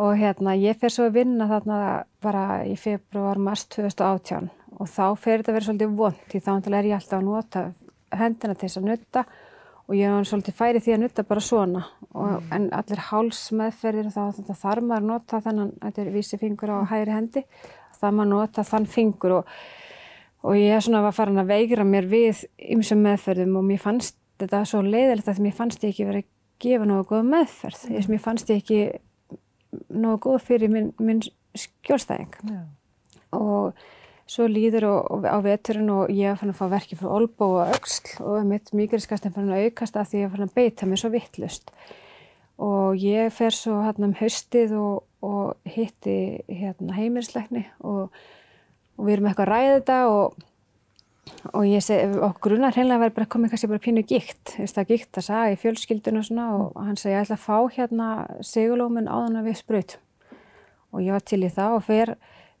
Og 0.00 0.14
hérna 0.16 0.54
ég 0.56 0.78
fer 0.80 0.92
svo 0.94 1.08
að 1.08 1.16
vinna 1.18 1.48
þarna 1.50 1.78
bara 2.22 2.62
í 2.64 2.76
februar, 2.78 3.36
mars 3.42 3.66
2018 3.74 4.46
og 4.80 4.88
þá 4.88 5.04
fer 5.18 5.40
þetta 5.40 5.50
að 5.50 5.56
vera 5.56 5.66
svolítið 5.66 5.96
vond 5.98 6.20
því 6.30 6.40
þá 6.46 6.52
er 6.54 6.88
ég 6.88 6.94
alltaf 6.96 7.16
að 7.18 7.26
nota 7.26 7.64
hendina 8.16 8.54
til 8.54 8.68
þess 8.68 8.80
að 8.80 8.86
nutta 8.86 9.24
og 9.90 9.96
ég 9.98 10.14
er 10.14 10.28
svolítið 10.30 10.56
færið 10.56 10.84
því 10.86 10.94
að 10.94 11.02
nutta 11.02 11.24
bara 11.26 11.42
svona. 11.42 11.82
Og, 12.14 12.30
mm. 12.30 12.48
en 12.54 12.68
allir 12.78 13.02
hálsmeðferðir 13.10 14.12
þá 14.14 14.54
þarf 14.54 14.86
maður 14.86 15.02
að 15.02 15.08
nota 15.10 15.42
þennan, 15.44 15.74
þetta 15.82 16.02
er 16.04 16.12
vísi 16.14 16.40
fingur 16.40 16.72
á 16.72 16.78
hægri 16.94 17.16
hendi 17.16 17.44
það 18.00 18.16
maður 18.16 18.32
nota 18.32 18.64
þann 18.66 18.88
fingur 18.90 19.36
og, 19.40 19.54
og 20.46 20.58
ég 20.58 20.82
svona 20.84 21.04
að 21.04 21.16
fara 21.18 21.36
að 21.42 21.52
veigra 21.52 21.86
mér 21.86 22.08
við 22.10 22.44
ymsum 22.76 23.04
meðferðum 23.04 23.60
og 23.60 23.68
mér 23.68 23.82
fannst 23.82 24.18
þetta 24.40 24.64
svo 24.68 24.82
leiðilegt 24.86 25.28
að 25.28 25.42
mér 25.44 25.56
fannst 25.56 25.84
ég 25.84 25.94
ekki 25.94 26.08
verið 26.08 26.24
að 26.24 26.30
gefa 26.60 26.88
náðu 26.88 27.06
góð 27.12 27.30
meðferð 27.30 27.86
mm. 27.88 28.10
mér 28.12 28.24
fannst 28.24 28.52
ég 28.52 28.60
ekki 28.62 28.80
náðu 29.88 30.20
góð 30.26 30.42
fyrir 30.48 30.72
minn, 30.72 30.92
minn 30.98 31.22
skjólstæðing 31.58 32.36
yeah. 32.48 32.66
og 33.36 33.80
svo 34.30 34.46
líður 34.46 34.86
og, 34.90 34.98
og 35.10 35.26
á 35.26 35.38
veturinn 35.42 35.90
og 35.94 36.12
ég 36.14 36.38
fann 36.38 36.52
að 36.52 36.60
fá 36.60 36.66
verki 36.70 36.98
frá 36.98 37.10
olbó 37.16 37.48
og 37.58 37.72
auksl 37.74 38.12
og 38.22 38.46
mitt 38.46 38.70
mýguriskastin 38.76 39.34
fann 39.34 39.50
að 39.50 39.68
aukast 39.68 39.98
að 39.98 40.12
því 40.12 40.22
ég 40.22 40.34
fann 40.34 40.46
að 40.46 40.56
beita 40.58 40.88
mér 40.88 41.02
svo 41.02 41.10
vittlust 41.14 41.72
og 42.60 43.00
ég 43.00 43.32
fer 43.34 43.56
svo 43.56 43.80
hérna 43.82 44.10
um 44.10 44.16
haustið 44.20 44.76
og, 44.78 45.02
og 45.26 45.56
hitti 45.68 46.14
hérna 46.48 46.96
heimilisleikni 46.96 47.64
og, 47.80 48.08
og 48.96 49.06
við 49.06 49.16
erum 49.16 49.30
eitthvað 49.30 49.46
að 49.46 49.52
ræða 49.52 49.74
þetta 49.74 49.98
og, 50.10 50.36
og 51.52 51.64
ég 51.68 51.84
segi, 51.84 52.20
og 52.24 52.38
grunar 52.44 52.76
hreinlega 52.76 53.04
verður 53.04 53.16
bara 53.18 53.32
komið 53.34 53.54
kannski 53.54 53.70
bara 53.72 53.84
pínu 53.86 54.04
veist 54.10 54.78
það 54.78 54.92
gikt 54.94 55.20
að 55.20 55.26
sagja 55.28 55.56
í 55.56 55.58
fjölskyldinu 55.60 56.22
og 56.22 56.28
svona 56.28 56.46
og 56.56 56.78
hann 56.80 57.00
segi 57.00 57.16
ég 57.16 57.24
ætla 57.26 57.38
að 57.38 57.44
fá 57.46 57.58
hérna 57.76 58.08
segulómin 58.40 59.10
áðan 59.10 59.42
að 59.42 59.50
við 59.50 59.60
spröyt 59.60 59.98
og 60.90 61.04
ég 61.04 61.14
var 61.14 61.26
til 61.26 61.42
í 61.44 61.52
það 61.52 61.76
og 61.76 61.84
fer, 61.86 62.14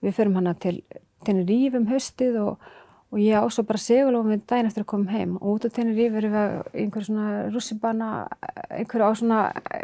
við 0.04 0.16
förum 0.18 0.36
hana 0.38 0.54
til 0.60 0.76
Tenerife 1.24 1.80
um 1.80 1.88
haustið 1.90 2.38
og 2.40 2.68
og 3.10 3.18
ég 3.18 3.34
ásá 3.34 3.64
bara 3.66 3.80
segulofum 3.82 4.30
við 4.30 4.42
daginn 4.46 4.68
eftir 4.68 4.84
að 4.84 4.90
koma 4.92 5.10
heim. 5.10 5.32
Og 5.40 5.56
út 5.56 5.64
á 5.66 5.74
Tenerife 5.74 6.20
erum 6.20 6.34
við 6.36 6.52
einhver 6.82 7.06
svona 7.06 7.30
russibanna 7.50 8.10
einhver 8.70 9.02
á 9.02 9.10
svona 9.18 9.40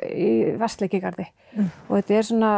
í 0.06 0.28
vestleikigarði 0.60 1.26
mm. 1.56 1.70
og 1.88 1.96
þetta 1.96 2.14
er 2.14 2.28
svona 2.28 2.50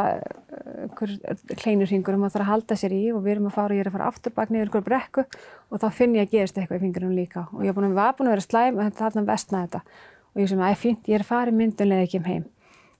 einhver 0.83 1.15
kleinurhingur 1.63 2.19
og 2.19 2.21
maður 2.21 2.35
þarf 2.37 2.45
að 2.45 2.51
halda 2.53 2.79
sér 2.83 2.97
í. 2.99 3.01
Og 3.15 3.23
við 3.25 3.35
erum 3.37 3.49
að 3.49 3.57
fara 3.57 3.73
og 3.73 3.79
ég 3.79 3.87
er 3.87 3.89
að 3.89 3.97
fara 3.97 4.11
afturbak 4.13 4.53
niður 4.53 4.69
einhver 4.69 4.85
brekku. 4.91 5.25
Og 5.73 5.81
þá 5.81 5.89
finn 6.01 6.19
ég 6.19 6.29
að 6.29 6.37
gerist 6.37 6.61
eitthvað 6.61 6.83
í 6.83 6.85
fingurum 6.85 7.15
líka. 7.17 7.47
Og 7.55 7.65
ég 7.65 7.73
var 7.73 7.81
búin 7.81 7.97
að, 7.97 8.13
búin 8.19 8.29
að 8.29 8.37
vera 8.37 8.45
slæm 8.45 8.77
og 8.77 8.85
þetta 8.85 9.07
hafði 9.07 9.25
vestna 9.31 9.63
þetta. 9.65 9.83
Og 10.35 10.43
ég 10.43 10.51
sem 10.51 10.61
að 10.61 10.67
það 10.67 10.75
er 10.75 10.83
fínt, 10.83 11.09
ég 11.09 11.17
er 11.23 11.27
að 11.39 11.49
í 11.49 11.57
myndunlega 11.63 12.09
ekki 12.09 12.21
um 12.21 12.29
heim. 12.29 12.45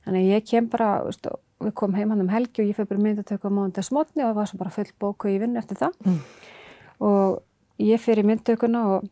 Þannig 0.07 0.25
að 0.25 0.33
ég 0.33 0.49
kem 0.49 0.71
bara, 0.73 0.89
veist, 1.05 1.29
við 1.61 1.75
komum 1.77 1.99
heim 1.99 2.15
hann 2.15 2.25
um 2.25 2.33
helgi 2.33 2.63
og 2.63 2.71
ég 2.71 2.79
fyrir 2.79 3.03
myndatöku 3.03 3.51
á 3.51 3.53
móndagsmotni 3.53 4.25
og 4.25 4.31
það 4.31 4.39
var 4.39 4.49
svo 4.49 4.61
bara 4.63 4.73
full 4.73 4.89
bóku 5.03 5.29
í 5.29 5.37
vinnu 5.43 5.61
eftir 5.61 5.77
það. 5.83 5.99
Mm. 6.07 6.23
og 7.05 7.43
ég 7.79 8.03
fyrir 8.03 8.27
myndtökuna 8.27 8.85
og 8.97 9.09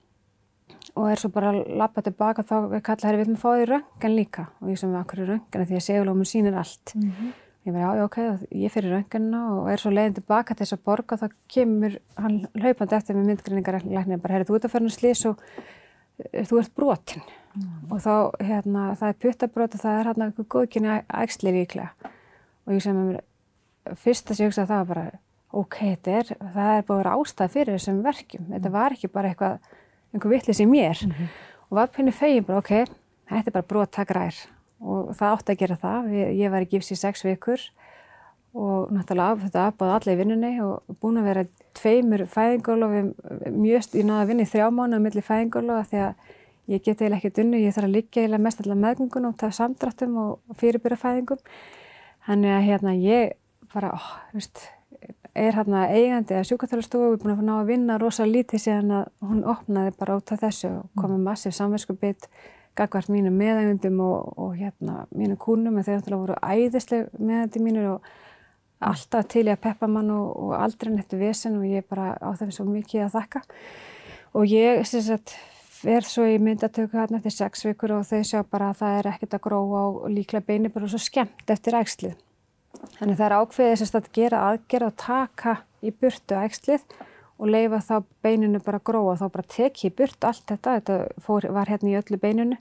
og 0.97 1.11
er 1.11 1.21
svo 1.21 1.31
bara 1.33 1.53
að 1.53 1.73
lappa 1.77 2.03
tilbaka 2.05 2.45
þá 2.47 2.79
kalla 2.85 3.11
hér 3.11 3.19
við 3.21 3.33
með 3.33 3.43
fáið 3.43 3.63
í 3.63 3.67
röngan 3.73 4.15
líka. 4.17 4.47
Og 4.63 4.71
ég 4.73 4.81
sem 4.81 4.93
við 4.93 5.01
akkur 5.03 5.23
í 5.23 5.27
röngana 5.31 5.67
því 5.69 5.79
að 5.79 5.85
segulómun 5.87 6.29
sínir 6.29 6.57
allt. 6.57 6.95
Mm 6.95 7.11
-hmm. 7.11 7.33
ég 7.67 7.73
verði 7.73 7.85
já, 7.85 7.97
já, 7.97 8.05
ok, 8.05 8.19
ég 8.51 8.73
fyrir 8.73 8.93
rönganina 8.95 9.41
og 9.53 9.71
er 9.71 9.79
svo 9.79 9.91
leiðin 9.91 10.15
tilbaka 10.15 10.55
til 10.55 10.67
þess 10.67 10.73
að 10.73 10.85
borga 10.85 11.17
þá 11.17 11.29
kemur 11.49 11.99
hann 12.17 12.47
hlaupandi 12.55 12.95
eftir 12.95 13.17
með 13.17 13.27
myndgrinningarleiknir 13.27 14.23
bara, 14.23 14.35
herri, 14.35 14.45
þú 14.45 14.55
ert 14.55 14.65
að 14.65 14.71
fyrir 14.71 14.91
slís 14.91 15.27
og 15.27 15.37
uh, 15.39 16.45
þú 16.45 16.59
ert 16.61 16.75
brotin. 16.75 17.23
Mm. 17.57 17.91
og 17.91 18.01
þá, 18.01 18.15
hérna, 18.45 18.95
það 18.95 19.09
er 19.09 19.21
puttabrót 19.23 19.75
og 19.75 19.81
það 19.81 19.99
er 19.99 20.07
hérna 20.07 20.27
eitthvað 20.27 20.49
góðkynni 20.49 21.03
ægsli 21.09 21.53
líklega. 21.53 21.91
Og 22.67 22.73
ég 22.75 22.83
sem 22.83 23.11
er 23.11 23.23
fyrst 23.95 24.31
að 24.31 24.41
ég 24.41 24.47
hugsa 24.47 24.63
að 24.63 24.69
það 24.69 24.79
var 24.79 24.87
bara 24.87 25.11
ok, 25.63 25.79
þetta 25.95 26.15
er, 26.21 26.31
það 26.55 26.71
er 26.73 26.87
búin 26.87 26.97
að 26.97 27.03
vera 27.03 27.17
ástæð 27.17 27.55
fyrir 27.55 27.77
þessum 27.77 28.03
verkjum, 28.05 28.47
þetta 28.53 28.73
var 28.75 28.97
ekki 28.97 29.11
bara 29.13 29.33
eitthvað 29.33 29.73
einhver 30.13 30.33
vittlis 30.35 30.63
í 30.63 30.69
mér. 30.69 31.01
Mm 31.07 31.13
-hmm. 31.17 31.33
og 31.69 31.81
var 31.81 31.91
penni 31.95 32.13
fegin 32.13 32.45
bara 32.45 32.59
ok, 32.59 32.73
þetta 33.31 33.51
er 33.51 33.57
bara 33.57 33.71
brottagræðir 33.73 34.41
og 34.81 35.15
það 35.17 35.33
átti 35.33 35.53
að 35.53 35.61
gera 35.61 35.77
það, 35.77 36.09
ég 36.37 36.51
var 36.53 36.63
í 36.63 36.71
gifs 36.71 36.93
í 36.93 36.97
sex 36.97 37.25
vikur 37.25 37.61
og 38.57 38.93
náttúrulega 38.93 39.45
þetta 39.45 39.67
afbáði 39.69 39.95
allir 39.95 40.15
í 40.15 40.21
vinnunni 40.21 40.53
og 40.65 40.97
búin 41.01 41.21
að 41.21 41.29
vera 41.29 41.45
tveimur 41.77 42.27
fæðingólofum 42.27 43.13
mjög, 43.53 43.89
ég 43.93 44.05
náði 44.05 44.21
að 44.23 44.29
vinna 44.31 44.43
í 44.43 44.51
þrjá 44.53 44.71
mánu 44.73 44.97
á 44.97 45.05
milli 45.05 45.23
fæðingólofa 45.25 45.89
því 45.91 45.99
að 46.07 46.15
ég 46.73 46.83
geti 46.83 47.05
eiginlega 47.05 47.21
ekki 47.21 47.35
dunni, 47.37 47.63
ég 47.63 47.75
þarf 47.77 47.89
að 47.89 47.97
liggja 47.97 48.23
eiginlega 48.23 48.45
mest 48.47 48.63
allar 48.63 48.81
meðgöngun 48.83 49.29
og 49.29 49.37
taða 49.39 49.59
samdráttum 49.61 50.17
og 50.23 50.57
fyrirbyrja 50.59 50.99
fæðingum. 50.99 51.43
Þannig 52.27 52.55
að 52.57 52.67
hérna 52.67 52.95
ég 52.99 53.37
bara, 53.75 53.93
ó, 53.95 54.01
veist 54.35 54.65
er 55.37 55.57
hérna 55.57 55.87
eigandi 55.93 56.37
að 56.37 56.47
sjúkarþjóðarstofu 56.51 57.13
er 57.13 57.19
búin 57.23 57.35
að 57.35 57.47
ná 57.47 57.55
að 57.57 57.71
vinna 57.71 57.97
rosa 58.01 58.27
lítið 58.29 58.63
síðan 58.65 58.93
að 58.99 59.09
hún 59.29 59.43
opnaði 59.49 59.95
bara 59.99 60.19
át 60.19 60.33
af 60.35 60.45
þessu 60.45 60.71
og 60.73 61.01
komið 61.01 61.25
massið 61.27 61.57
samverðskubitt 61.59 62.29
gagvart 62.77 63.11
mínu 63.13 63.33
meðægundum 63.33 64.01
og, 64.05 64.33
og 64.37 64.55
hérna 64.59 65.07
mínu 65.17 65.39
kúnum 65.41 65.79
en 65.79 65.87
þeir 65.87 66.01
náttúrulega 66.01 66.23
voru 66.23 66.39
æðisleg 66.43 67.11
meðægandi 67.17 67.65
mínur 67.65 67.91
og 67.95 68.11
alltaf 68.85 69.29
til 69.33 69.47
ég 69.47 69.57
að 69.57 69.63
peppa 69.65 69.89
mann 69.89 70.13
og, 70.13 70.27
og 70.37 70.57
aldrei 70.59 70.93
nettu 70.93 71.21
vesen 71.21 71.57
og 71.61 71.69
ég 71.69 71.87
bara 71.89 72.13
á 72.21 72.31
þeim 72.37 72.53
svo 72.53 72.67
mikið 72.69 73.07
að 73.07 73.15
þakka. 73.17 73.45
Og 74.37 74.53
ég 74.53 74.83
syns 74.89 75.09
að 75.15 75.37
verð 75.87 76.11
svo 76.11 76.27
í 76.29 76.37
myndatöku 76.43 76.99
hérna 76.99 77.21
eftir 77.21 77.35
sex 77.35 77.65
vikur 77.65 77.97
og 77.97 78.07
þau 78.09 78.21
sjá 78.25 78.43
bara 78.45 78.71
að 78.73 78.83
það 78.83 78.99
er 78.99 79.11
ekkert 79.13 79.39
að 79.39 79.45
gróa 79.49 79.83
og 79.89 80.07
líklega 80.13 80.49
beini 80.49 80.73
bara 80.73 80.89
svo 80.91 81.01
skemmt 81.01 81.53
eftir 81.53 81.77
ægslið 81.79 82.17
Þannig 82.97 83.19
það 83.19 83.27
er 83.27 83.37
ákveðið 83.41 83.79
sérst 83.81 83.99
að 83.99 84.09
gera 84.17 84.43
aðgerð 84.51 84.89
og 84.89 84.97
taka 85.01 85.55
í 85.85 85.93
burtu 85.93 86.39
ægslið 86.39 86.85
og 87.37 87.51
leifa 87.53 87.81
þá 87.85 87.97
beininu 88.25 88.61
bara 88.65 88.81
gróa. 88.81 89.15
Og 89.15 89.21
þá 89.21 89.27
bara 89.35 89.51
teki 89.57 89.91
í 89.91 89.95
burtu 89.97 90.29
allt 90.29 90.47
þetta, 90.49 90.79
þetta 90.79 91.25
fór, 91.27 91.49
var 91.53 91.71
hérna 91.73 91.93
í 91.93 91.99
öllu 92.01 92.21
beininu. 92.23 92.59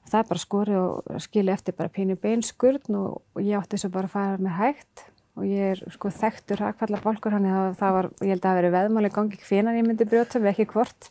Og 0.00 0.10
það 0.10 0.20
er 0.22 0.28
bara 0.32 0.42
skori 0.42 0.76
og 0.80 1.22
skilja 1.22 1.56
eftir 1.58 1.76
bara 1.78 1.92
pínu 1.92 2.18
beinskurðn 2.20 2.98
og, 2.98 3.22
og 3.36 3.40
ég 3.44 3.60
átti 3.60 3.76
þess 3.76 3.90
að 3.90 3.96
bara 3.98 4.12
fara 4.12 4.42
með 4.42 4.58
hægt. 4.58 5.06
Og 5.38 5.46
ég 5.46 5.72
er 5.76 5.82
sko 5.94 6.10
þekktur 6.12 6.60
hrakfalla 6.60 7.00
bólkur 7.00 7.36
hann 7.36 7.46
það, 7.46 7.72
það 7.78 7.96
var, 7.96 8.10
ég 8.18 8.34
held 8.34 8.42
að 8.42 8.48
það 8.48 8.58
veri 8.58 8.74
veðmáli 8.74 9.10
gangi 9.14 9.42
hvenan 9.46 9.78
ég 9.78 9.86
myndi 9.86 10.08
brjóta 10.10 10.42
við 10.42 10.52
ekki 10.52 10.70
hvort. 10.74 11.10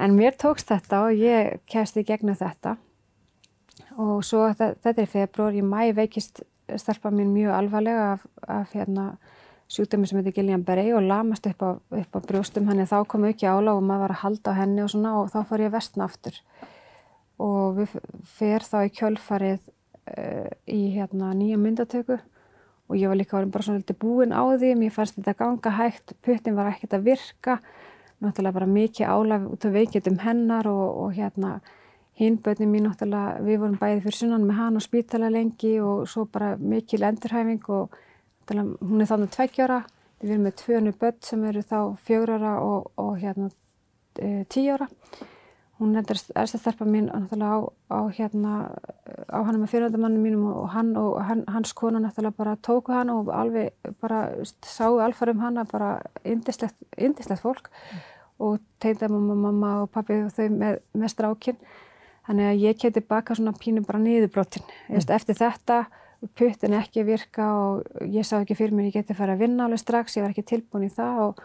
En 0.00 0.16
mér 0.16 0.36
tókst 0.38 0.70
þetta 0.70 1.04
og 1.06 1.18
ég 1.18 1.60
kæsti 1.70 2.02
í 2.02 2.08
gegnum 2.08 2.38
þetta. 2.38 2.74
Og 4.00 4.24
svo 4.26 4.46
þetta, 4.48 4.74
þetta 4.82 5.02
er 5.02 5.10
februar, 5.12 5.56
í 5.56 5.62
mæ 5.64 5.92
veikist 5.96 6.42
stelpa 6.78 7.10
mín 7.10 7.32
mjög 7.34 7.54
alvarlega 7.56 8.12
af, 8.12 8.26
af 8.46 8.72
hérna, 8.74 9.16
sjúkdömi 9.70 10.06
sem 10.06 10.18
heitir 10.18 10.34
Guillain-Barré 10.38 10.90
og 10.94 11.06
lamast 11.06 11.46
upp 11.46 11.62
á, 11.62 11.70
upp 11.78 12.16
á 12.16 12.20
brjóstum. 12.26 12.68
Hann 12.68 12.82
þá 12.86 13.04
kom 13.08 13.26
ekki 13.28 13.48
álag 13.50 13.78
og 13.78 13.86
maður 13.86 14.06
var 14.06 14.14
að 14.16 14.22
halda 14.24 14.54
á 14.54 14.58
henni 14.60 14.82
og 14.84 14.90
svona 14.92 15.14
og 15.20 15.30
þá 15.32 15.40
fór 15.48 15.64
ég 15.66 15.74
vestna 15.74 16.06
aftur. 16.06 16.40
Og 17.40 17.78
við 17.78 17.94
fer 18.38 18.66
þá 18.66 18.78
í 18.84 18.94
kjölfarið 18.98 19.60
uh, 19.60 20.50
í 20.66 20.80
hérna 20.96 21.32
nýja 21.38 21.60
myndatöku 21.60 22.18
og 22.90 22.98
ég 22.98 23.06
var 23.06 23.18
líka 23.20 23.44
bara 23.46 23.62
svona 23.62 23.80
litið 23.80 24.00
búin 24.02 24.34
á 24.34 24.42
því. 24.42 24.74
Mér 24.78 24.94
fannst 24.94 25.18
þetta 25.20 25.38
ganga 25.38 25.76
hægt, 25.78 26.16
puttin 26.26 26.58
var 26.58 26.72
ekkert 26.72 26.98
að 26.98 27.06
virka. 27.12 27.60
Náttúrulega 28.20 28.58
bara 28.58 28.68
mikið 28.68 29.06
álag 29.06 29.46
út 29.48 29.64
af 29.64 29.72
veikjöldum 29.72 30.18
hennar 30.26 30.66
og, 30.68 30.88
og 31.04 31.14
hérna 31.16 31.60
Hínbötni 32.20 32.66
mín 32.68 32.84
náttúrulega, 32.84 33.40
við 33.40 33.62
vorum 33.62 33.78
bæði 33.80 34.02
fyrir 34.04 34.18
sunnan 34.18 34.42
með 34.44 34.58
hann 34.58 34.76
og 34.76 34.82
spítala 34.84 35.30
lengi 35.32 35.78
og 35.80 36.02
svo 36.10 36.26
bara 36.28 36.50
mikil 36.60 37.06
endurhæfing 37.08 37.64
og 37.72 37.96
hún 38.50 39.00
er 39.00 39.08
þannig 39.08 39.32
tveggjára, 39.32 39.78
við 40.20 40.34
erum 40.34 40.44
með 40.44 40.58
tvönu 40.60 40.92
börn 41.00 41.16
sem 41.24 41.48
eru 41.48 41.64
þá 41.64 41.78
fjórar 42.04 42.44
og, 42.60 42.90
og 43.00 43.16
hérna 43.22 43.48
e, 44.20 44.44
tíjára. 44.52 44.90
Hún 45.80 45.96
er 45.96 46.12
erstastærpa 46.12 46.84
mín 46.84 47.08
náttúrulega 47.08 47.56
á, 47.56 47.58
á 47.88 47.98
hérna, 48.12 48.54
á 49.32 49.38
hann 49.40 49.62
með 49.62 49.72
fyrirhundamannum 49.72 50.28
mínum 50.28 50.46
og 50.52 50.70
hann 50.76 50.92
og 51.00 51.22
hann, 51.24 51.46
hans 51.48 51.72
kona 51.72 52.04
náttúrulega 52.04 52.36
bara 52.36 52.56
tóku 52.60 52.92
hann 52.92 53.16
og 53.16 53.32
alveg 53.32 53.72
bara 54.02 54.26
sáu 54.60 55.00
alfarum 55.00 55.40
hanna 55.40 55.64
bara 55.64 56.02
indislegt, 56.20 56.76
indislegt 56.98 57.40
fólk 57.40 57.72
mm. 57.72 58.08
og 58.44 58.60
tegnaði 58.76 59.14
mamma, 59.14 59.44
mamma 59.48 59.76
og 59.86 59.94
pappi 59.94 60.20
og 60.26 60.34
þau 60.36 60.50
með, 60.52 60.82
með 60.92 61.16
strákinn 61.16 61.64
Þannig 62.28 62.50
að 62.50 62.62
ég 62.64 62.78
keti 62.80 63.02
baka 63.02 63.34
svona 63.36 63.54
pínu 63.56 63.82
bara 63.86 64.00
niðurbrotin. 64.02 64.66
Mm. 64.88 65.00
Eftir 65.16 65.38
þetta, 65.38 65.78
puttin 66.36 66.76
ekki 66.76 67.04
virka 67.08 67.46
og 67.56 68.04
ég 68.04 68.26
sá 68.28 68.36
ekki 68.40 68.58
fyrir 68.58 68.76
mér 68.76 68.90
ég 68.90 69.00
geti 69.00 69.16
fara 69.16 69.36
að 69.36 69.46
vinna 69.46 69.66
alveg 69.66 69.80
strax, 69.80 70.18
ég 70.18 70.26
var 70.26 70.34
ekki 70.34 70.44
tilbúin 70.50 70.86
í 70.86 70.92
það 70.92 71.22
og, 71.24 71.40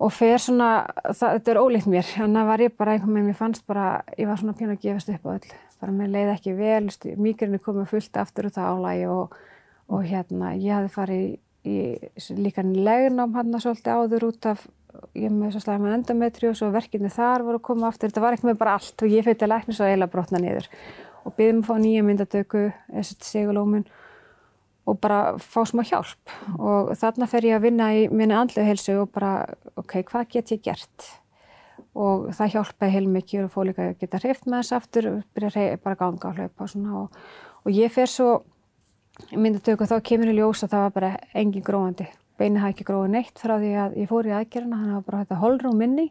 og 0.00 0.14
fer 0.16 0.40
svona, 0.40 0.70
það, 1.10 1.36
þetta 1.36 1.52
er 1.52 1.60
ólíkt 1.60 1.90
mér. 1.92 2.08
Þannig 2.14 2.40
að 2.40 2.50
var 2.50 2.64
ég 2.64 2.76
bara 2.80 2.96
einhvern 2.96 3.18
veginn, 3.18 3.30
mér 3.30 3.40
fannst 3.40 3.66
bara, 3.68 3.88
ég 4.18 4.30
var 4.30 4.40
svona 4.40 4.56
pínu 4.58 4.76
að 4.76 4.86
gefast 4.86 5.12
upp 5.12 5.28
á 5.28 5.34
öll. 5.36 5.56
Bara 5.84 5.96
mér 5.98 6.14
leiði 6.14 6.32
ekki 6.32 6.54
vel, 6.56 6.84
mýgrinni 7.20 7.60
komið 7.60 7.90
fullt 7.92 8.22
aftur 8.22 8.48
út 8.48 8.56
á 8.56 8.64
álægi 8.72 9.08
og, 9.12 9.34
og 9.92 10.06
hérna 10.08 10.54
ég 10.56 10.78
hafði 10.78 10.94
farið 10.94 11.26
í, 11.28 11.34
í 11.68 12.40
líka 12.40 12.64
legnám 12.64 13.36
hann 13.36 13.60
svolítið 13.60 14.00
áður 14.00 14.26
út 14.30 14.48
af 14.48 14.64
ég 15.18 15.32
með 15.32 15.54
svo 15.54 15.62
slæði 15.64 15.82
með 15.84 15.96
endometri 15.98 16.48
og 16.50 16.56
svo 16.58 16.70
verkinni 16.74 17.10
þar 17.12 17.44
voru 17.46 17.60
að 17.60 17.66
koma 17.68 17.88
aftur, 17.90 18.10
þetta 18.10 18.22
var 18.24 18.36
ekki 18.36 18.48
með 18.48 18.60
bara 18.60 18.76
allt 18.78 19.04
og 19.04 19.12
ég 19.12 19.26
til 19.28 19.46
að 19.46 19.52
lækna 19.52 19.76
svo 19.76 19.88
eila 19.88 20.08
brotna 20.10 20.40
niður. 20.42 20.68
Og 21.24 21.34
byrðum 21.38 21.62
að 21.62 21.68
fá 21.68 21.74
nýja 21.80 22.04
myndatöku 22.04 22.64
þessi 22.92 23.18
segulómun 23.24 23.84
og 24.84 24.98
bara 25.00 25.36
fá 25.40 25.62
smá 25.68 25.84
hjálp. 25.86 26.32
Og 26.58 26.92
þarna 27.00 27.28
fer 27.30 27.48
ég 27.48 27.58
að 27.58 27.68
vinna 27.68 27.90
í 27.96 28.06
minni 28.12 28.36
andlu 28.36 28.64
helsu 28.66 28.98
og 29.00 29.12
bara, 29.14 29.36
ok, 29.80 30.02
hvað 30.10 30.26
get 30.34 30.52
ég 30.52 30.64
gert? 30.66 31.06
Og 31.94 32.28
það 32.34 32.56
hjálpaði 32.56 32.96
heilmikið 32.98 33.46
og 33.46 33.54
fóð 33.54 33.70
líka 33.70 33.86
að 33.88 34.02
geta 34.02 34.20
hreift 34.20 34.48
með 34.48 34.60
þess 34.60 34.76
aftur 34.80 35.08
og 35.10 35.22
byrja 35.36 35.78
bara 35.84 35.96
að 35.96 36.02
ganga 36.02 36.30
og 36.30 36.42
hlaupa 36.42 36.66
og 36.66 36.74
svona. 36.74 37.04
Og, 37.04 37.22
og 37.64 37.78
ég 37.78 37.94
fer 37.94 38.10
svo 38.10 38.28
myndatöku 39.32 39.86
og 39.86 39.94
þá 39.94 39.96
kemur 40.10 40.34
í 40.34 40.36
ljós 40.36 40.66
að 40.66 40.74
það 40.74 40.84
var 40.88 40.94
bara 40.98 41.14
engin 41.32 41.64
gróðandi 41.64 42.10
beinið 42.40 42.64
hafði 42.64 42.74
ekki 42.74 42.88
gróið 42.88 43.14
neitt 43.14 43.42
frá 43.42 43.54
því 43.58 43.70
að 43.84 43.96
ég 44.00 44.10
fór 44.10 44.28
í 44.28 44.34
aðgerðina, 44.38 44.80
hann 44.80 44.94
hafa 44.94 45.06
bara 45.08 45.22
hægt 45.22 45.36
að 45.36 45.42
holrum 45.44 45.78
minni. 45.80 46.08